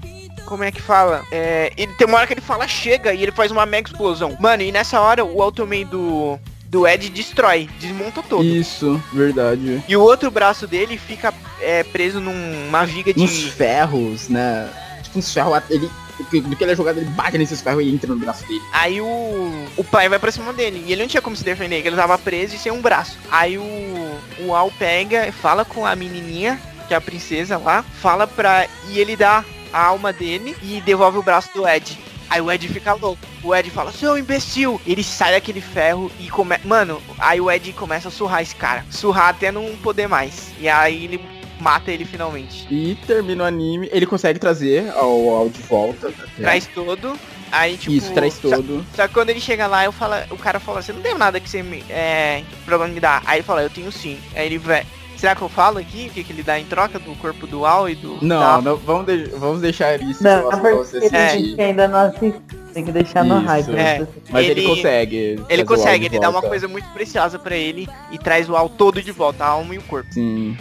[0.46, 1.24] Como é que fala?
[1.32, 4.36] É, ele tem uma hora que ele fala chega e ele faz uma mega explosão.
[4.40, 8.44] Mano, e nessa hora o Ultimate do, do Ed destrói, desmonta todo.
[8.44, 9.82] Isso, verdade.
[9.88, 13.22] E o outro braço dele fica é, preso numa viga de.
[13.22, 14.70] Uns ferros, né?
[15.02, 15.64] Tipo, uns ferros.
[15.70, 18.62] Ele, do que ele é jogado, ele bate nesses ferros e entra no braço dele.
[18.72, 20.84] Aí o, o pai vai pra cima dele.
[20.86, 23.18] E ele não tinha como se defender, que ele tava preso e sem um braço.
[23.32, 28.28] Aí o, o Al pega, fala com a menininha, que é a princesa lá, fala
[28.28, 28.68] pra.
[28.90, 31.98] E ele dá a alma dele e devolve o braço do Ed.
[32.30, 33.22] Aí o Ed fica louco.
[33.44, 34.82] O Ed fala, seu imbecil!
[34.88, 36.68] Ele sai daquele ferro e começa.
[36.68, 38.86] Mano, aí o Ed começa a surrar esse cara.
[38.90, 40.52] Surrar até não poder mais.
[40.60, 41.20] E aí ele
[41.64, 42.68] mata ele finalmente.
[42.70, 43.90] E termina o anime.
[43.92, 46.10] Ele consegue trazer ao, ao de volta.
[46.10, 46.24] até.
[46.44, 47.18] Traz todo.
[47.52, 47.92] Aí, tipo.
[47.94, 48.86] Isso, traz só- todo.
[48.96, 51.40] Só que quando ele chega lá, eu falo, o cara fala, você não tem nada
[51.40, 51.84] que você me.
[51.90, 52.44] É.
[52.66, 53.22] Pra me dar.
[53.26, 54.20] Aí ele fala, eu tenho sim.
[54.36, 54.86] Aí ele vai.
[55.18, 57.66] Será que eu falo aqui o que, que ele dá em troca do corpo do
[57.66, 58.18] Al e do.
[58.22, 62.42] Não, da- não vamos, de- vamos deixar isso Não, pra você que ainda não assiste.
[62.74, 63.46] Tem que deixar no Isso.
[63.48, 63.70] hype.
[63.72, 63.74] É.
[64.00, 64.08] né?
[64.30, 65.40] Mas ele, ele- consegue.
[65.50, 66.48] Ele o consegue, ele dá uma volta.
[66.50, 69.78] coisa muito preciosa pra ele e traz o Al todo de volta, a alma e
[69.78, 70.12] o corpo.
[70.14, 70.58] Sim.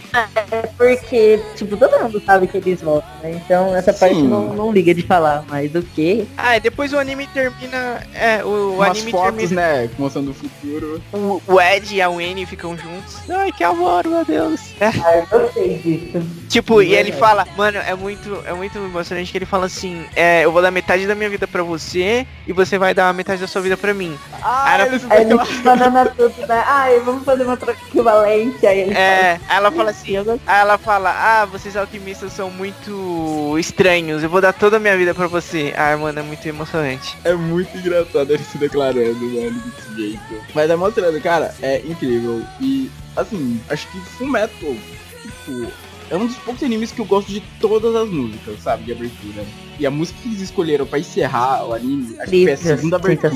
[0.51, 3.31] É porque, tipo, todo mundo sabe que eles voltam, né?
[3.43, 4.27] Então essa parte Sim.
[4.27, 6.27] não, não liga de falar mais do que.
[6.37, 8.05] Ah, e depois o anime termina.
[8.13, 9.61] É, o, o anime fotos, termina.
[9.61, 9.89] né?
[9.97, 11.01] Mostrando o futuro.
[11.11, 13.17] O, o Ed e a Winnie ficam juntos.
[13.29, 14.59] Ai, que amor, meu Deus.
[14.79, 14.87] É.
[14.87, 16.42] Ah, eu gostei disso.
[16.53, 17.19] Tipo, e ele Verdade.
[17.19, 20.69] fala, mano, é muito, é muito emocionante que ele fala assim, é, eu vou dar
[20.69, 23.91] metade da minha vida pra você e você vai dar metade da sua vida pra
[23.91, 24.15] mim.
[24.39, 25.33] Ah, ele se Aí ele
[25.63, 26.63] banana tudo, né?
[26.67, 28.67] Ai, vamos fazer uma troca equivalente.
[28.67, 32.51] Aí ele É, aí ela fala, fala assim, aí ela fala, ah, vocês alquimistas são
[32.51, 35.73] muito estranhos, eu vou dar toda a minha vida pra você.
[35.75, 37.17] Ah, mano, é muito emocionante.
[37.23, 40.21] É muito engraçado ele se declarando, mano, desse jeito.
[40.53, 42.43] Mas é mostrando, cara, é incrível.
[42.61, 44.75] E, assim, acho que Fullmetal,
[45.23, 45.71] tipo,
[46.13, 49.43] é um dos poucos animes que eu gosto de todas as músicas, sabe, de abertura.
[49.79, 52.97] E a música que eles escolheram pra encerrar o anime, acho que foi a segunda
[52.97, 53.33] abertura.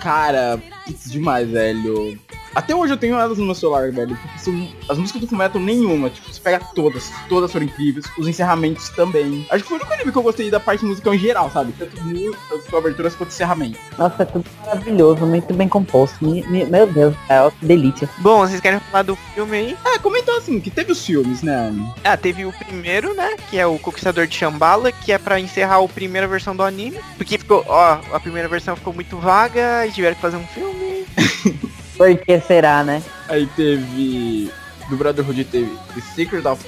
[0.00, 2.18] Cara, putz, demais, velho.
[2.56, 4.16] Até hoje eu tenho elas no meu celular, velho.
[4.16, 6.08] Porque são as músicas do Fullmetal nenhuma.
[6.08, 7.12] Tipo, você pega todas.
[7.28, 8.06] Todas foram incríveis.
[8.18, 9.46] Os encerramentos também.
[9.50, 11.72] Acho que foi o único anime que eu gostei da parte musical em geral, sabe?
[11.78, 13.78] Tanto música, tanto aberturas quanto encerramento.
[13.98, 16.16] Nossa, é tudo maravilhoso, muito bem composto.
[16.24, 18.08] Mi- mi- Meu Deus, é que delícia.
[18.18, 19.76] Bom, vocês querem falar do filme aí?
[19.84, 21.70] É, comentou assim, que teve os filmes, né?
[22.02, 23.36] Ah, teve o primeiro, né?
[23.50, 26.98] Que é o Conquistador de Shambhala, que é pra encerrar a primeira versão do anime.
[27.18, 31.04] Porque ficou, ó, a primeira versão ficou muito vaga e tiveram que fazer um filme.
[31.96, 33.02] Por que será, né?
[33.28, 34.50] Aí teve.
[34.88, 36.64] Do Brotherhood teve The Secret of.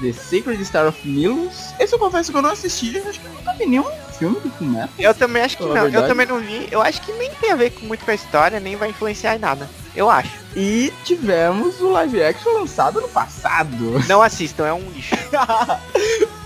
[0.00, 1.74] The Secret Star of Milos.
[1.78, 3.84] Esse eu confesso que eu não assisti, acho que eu nunca vi nenhum
[4.18, 4.88] filme do Fullmetal.
[4.98, 5.88] Eu também acho que não.
[5.88, 6.68] Eu também não vi.
[6.70, 9.36] Eu acho que nem tem a ver com, muito com a história, nem vai influenciar
[9.36, 9.68] em nada.
[9.94, 10.30] Eu acho.
[10.56, 14.02] E tivemos o live action lançado no passado.
[14.08, 15.14] Não assistam, é um lixo.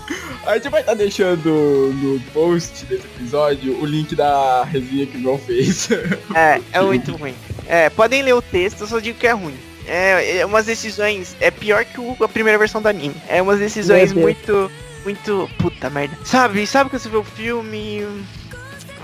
[0.45, 5.21] A gente vai estar deixando no post desse episódio o link da resenha que o
[5.21, 5.89] João fez.
[6.35, 7.33] É, é muito ruim.
[7.67, 9.55] É, podem ler o texto, eu só digo que é ruim.
[9.87, 11.35] É, é umas decisões.
[11.39, 13.15] É pior que o- a primeira versão do anime.
[13.27, 14.71] É umas decisões muito.
[15.03, 15.49] Muito.
[15.59, 16.17] Puta merda.
[16.25, 18.03] Sabe, sabe quando você vê o filme.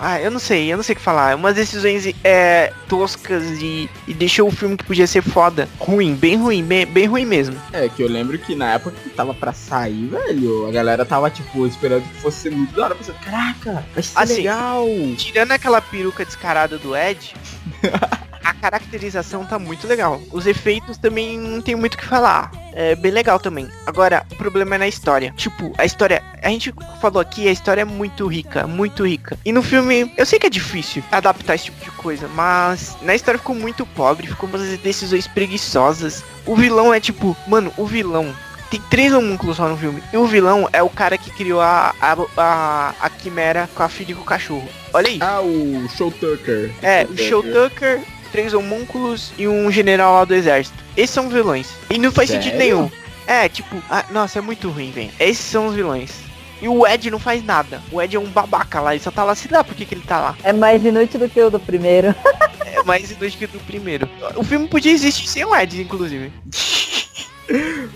[0.03, 1.36] Ah, eu não sei, eu não sei o que falar.
[1.36, 5.70] Umas decisões é, toscas e, e deixou o filme que podia ser foda.
[5.78, 7.55] Ruim, bem ruim, bem, bem ruim mesmo.
[7.72, 11.30] É, que eu lembro que na época que tava pra sair, velho, a galera tava,
[11.30, 12.95] tipo, esperando que fosse ser muito da hora.
[12.95, 14.88] Pensando, caraca, vai ser Assim, legal.
[15.18, 17.36] Tirando aquela peruca descarada do Ed,
[18.44, 20.22] a caracterização tá muito legal.
[20.32, 22.52] Os efeitos também não tem muito o que falar.
[22.74, 23.68] É bem legal também.
[23.86, 25.34] Agora, o problema é na história.
[25.36, 26.24] Tipo, a história.
[26.42, 29.38] A gente falou aqui, a história é muito rica, muito rica.
[29.46, 33.14] E no filme, eu sei que é difícil adaptar esse tipo de coisa, mas na
[33.14, 36.24] história ficou muito pobre, ficou umas decisões preguiçosas.
[36.46, 38.34] O vilão é tipo, mano, o vilão
[38.72, 40.02] tem três homúnculos só no filme.
[40.14, 43.89] E o vilão é o cara que criou a, a, a, a quimera com a
[43.89, 44.68] filha e com o cachorro.
[44.94, 45.20] Olha aí.
[45.22, 46.72] Ah, o Show Tucker.
[46.82, 50.77] É, o Show Tucker, três homúnculos e um general lá do exército.
[50.95, 51.69] Esses são vilões.
[51.89, 52.43] E não faz Sério?
[52.43, 52.89] sentido nenhum.
[53.27, 55.11] É, tipo, ah, nossa, é muito ruim, velho.
[55.19, 56.11] Esses são os vilões.
[56.61, 57.82] E o Ed não faz nada.
[57.91, 59.95] O Ed é um babaca lá, ele só tá lá, sei lá por que, que
[59.95, 60.38] ele tá lá.
[60.43, 62.13] É mais inútil do que o do primeiro.
[62.63, 64.07] É mais inútil que o do primeiro.
[64.36, 66.32] O filme podia existir sem o Ed, inclusive.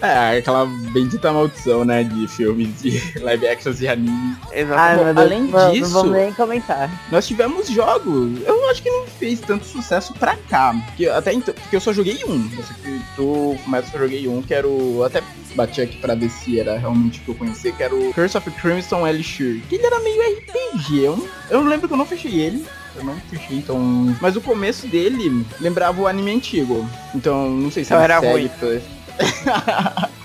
[0.02, 4.36] É, aquela bendita maldição, né, de filmes de live actions e anime.
[4.52, 5.04] Exato.
[5.04, 6.90] meu Deus, além disso- Não vamos nem comentar.
[7.12, 8.40] Nós tivemos jogos.
[8.46, 10.74] Eu acho que não fez tanto sucesso pra cá.
[10.88, 12.50] Porque, até então, porque eu só joguei um.
[12.58, 15.04] Eu sei que do Fullmetal eu joguei um, que era o.
[15.04, 15.22] Até
[15.56, 18.38] bati aqui pra ver se era realmente o que eu conhecia, que era o Curse
[18.38, 19.62] of Crimson Elixir.
[19.70, 21.04] Que ele era meio RPG.
[21.04, 22.66] Eu, não- eu lembro que eu não fechei ele.
[22.98, 23.78] Eu não fechei, então.
[24.22, 26.86] Mas o começo dele lembrava o anime antigo.
[27.14, 28.48] Então, não sei se Então ele era ruim.
[28.48, 28.95] pra-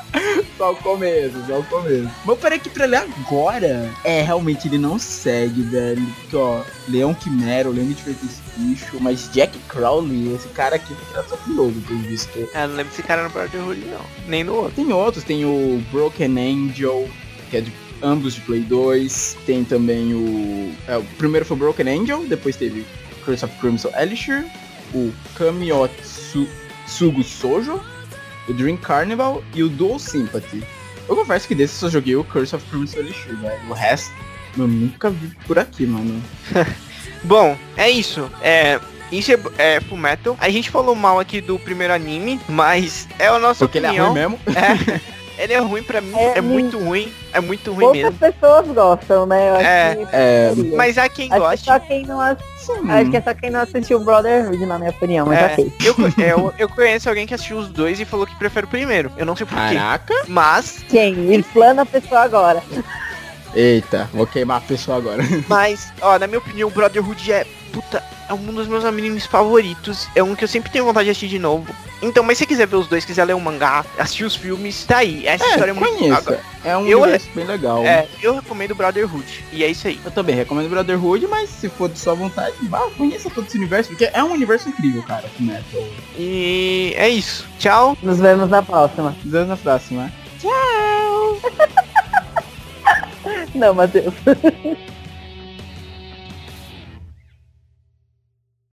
[0.59, 2.11] Só o começo, só o começo.
[2.25, 6.05] Mas peraí que pra ler agora, é, realmente ele não segue, velho.
[6.21, 10.77] Porque, ó, Leão Quimera, eu lembro de ver esse bicho, mas Jack Crowley, esse cara
[10.77, 12.39] aqui foi criado só pro jogo, pelo visto.
[12.53, 14.05] É, não lembro desse cara no Brotherhood, não.
[14.27, 14.73] Nem no outro.
[14.73, 17.09] Tem outros, tem o Broken Angel,
[17.49, 17.73] que é de
[18.03, 19.39] ambos de Play 2.
[19.47, 20.75] Tem também o.
[20.89, 22.85] é, o primeiro foi o Broken Angel, depois teve
[23.25, 24.45] Curse of Crimson Elixir,
[24.93, 26.47] o Kamiotsu
[26.87, 27.81] Sugu Sojo,
[28.49, 30.63] o Dream Carnival e o Dual Sympathy.
[31.09, 33.61] Eu confesso que desse eu só joguei o Curse of Crimson Elixir, velho.
[33.69, 34.13] O resto
[34.57, 36.23] eu nunca vi por aqui, mano.
[37.25, 38.31] Bom, é isso.
[38.43, 38.81] É.
[39.13, 40.37] Isso é, é Full Metal.
[40.41, 43.91] A gente falou mal aqui do primeiro anime, mas é a nossa Porque ele é
[43.91, 44.13] opinião.
[44.13, 44.39] ruim mesmo.
[44.57, 45.01] É,
[45.43, 48.19] ele é ruim pra mim, é, É muito ruim, é muito ruim Poucas mesmo.
[48.19, 49.51] pessoas gostam, né?
[49.51, 50.53] Eu acho É, que É.
[50.77, 51.65] Mas há quem Acho que, goste.
[51.67, 52.91] só quem não ass- Sim.
[52.91, 55.73] acho que é só quem não assistiu Brotherhood, na minha opinião, mas É, ok.
[55.85, 58.69] eu, é, eu, eu conheço alguém que assistiu os dois e falou que prefere o
[58.69, 59.11] primeiro.
[59.17, 59.75] Eu não sei porquê.
[59.75, 60.15] Caraca.
[60.29, 61.35] Mas, Quem?
[61.35, 62.63] Explana a pessoa agora.
[63.55, 65.23] Eita, vou queimar a pessoa agora.
[65.49, 67.45] mas, ó, na minha opinião, o Brotherhood é.
[67.73, 70.07] Puta, é um dos meus animes favoritos.
[70.15, 71.67] É um que eu sempre tenho vontade de assistir de novo.
[72.01, 74.85] Então, mas se você quiser ver os dois, quiser ler o mangá, assistir os filmes,
[74.85, 75.27] tá aí.
[75.27, 75.97] Essa história é muito.
[75.99, 76.17] conheça.
[76.19, 77.85] Agora, É um Eu- universo bem legal.
[77.85, 79.45] É, eu recomendo Brotherhood.
[79.53, 80.01] E é isso aí.
[80.05, 83.91] Eu também recomendo Brotherhood, mas se for de sua vontade, vá, conheça todo esse universo,
[83.91, 85.83] porque é um universo incrível, cara, o Metal.
[86.17, 87.47] E é isso.
[87.59, 87.97] Tchau.
[88.03, 89.15] Nos vemos na próxima.
[89.25, 90.11] Nos vemos na próxima.
[93.55, 94.15] Não, Matheus.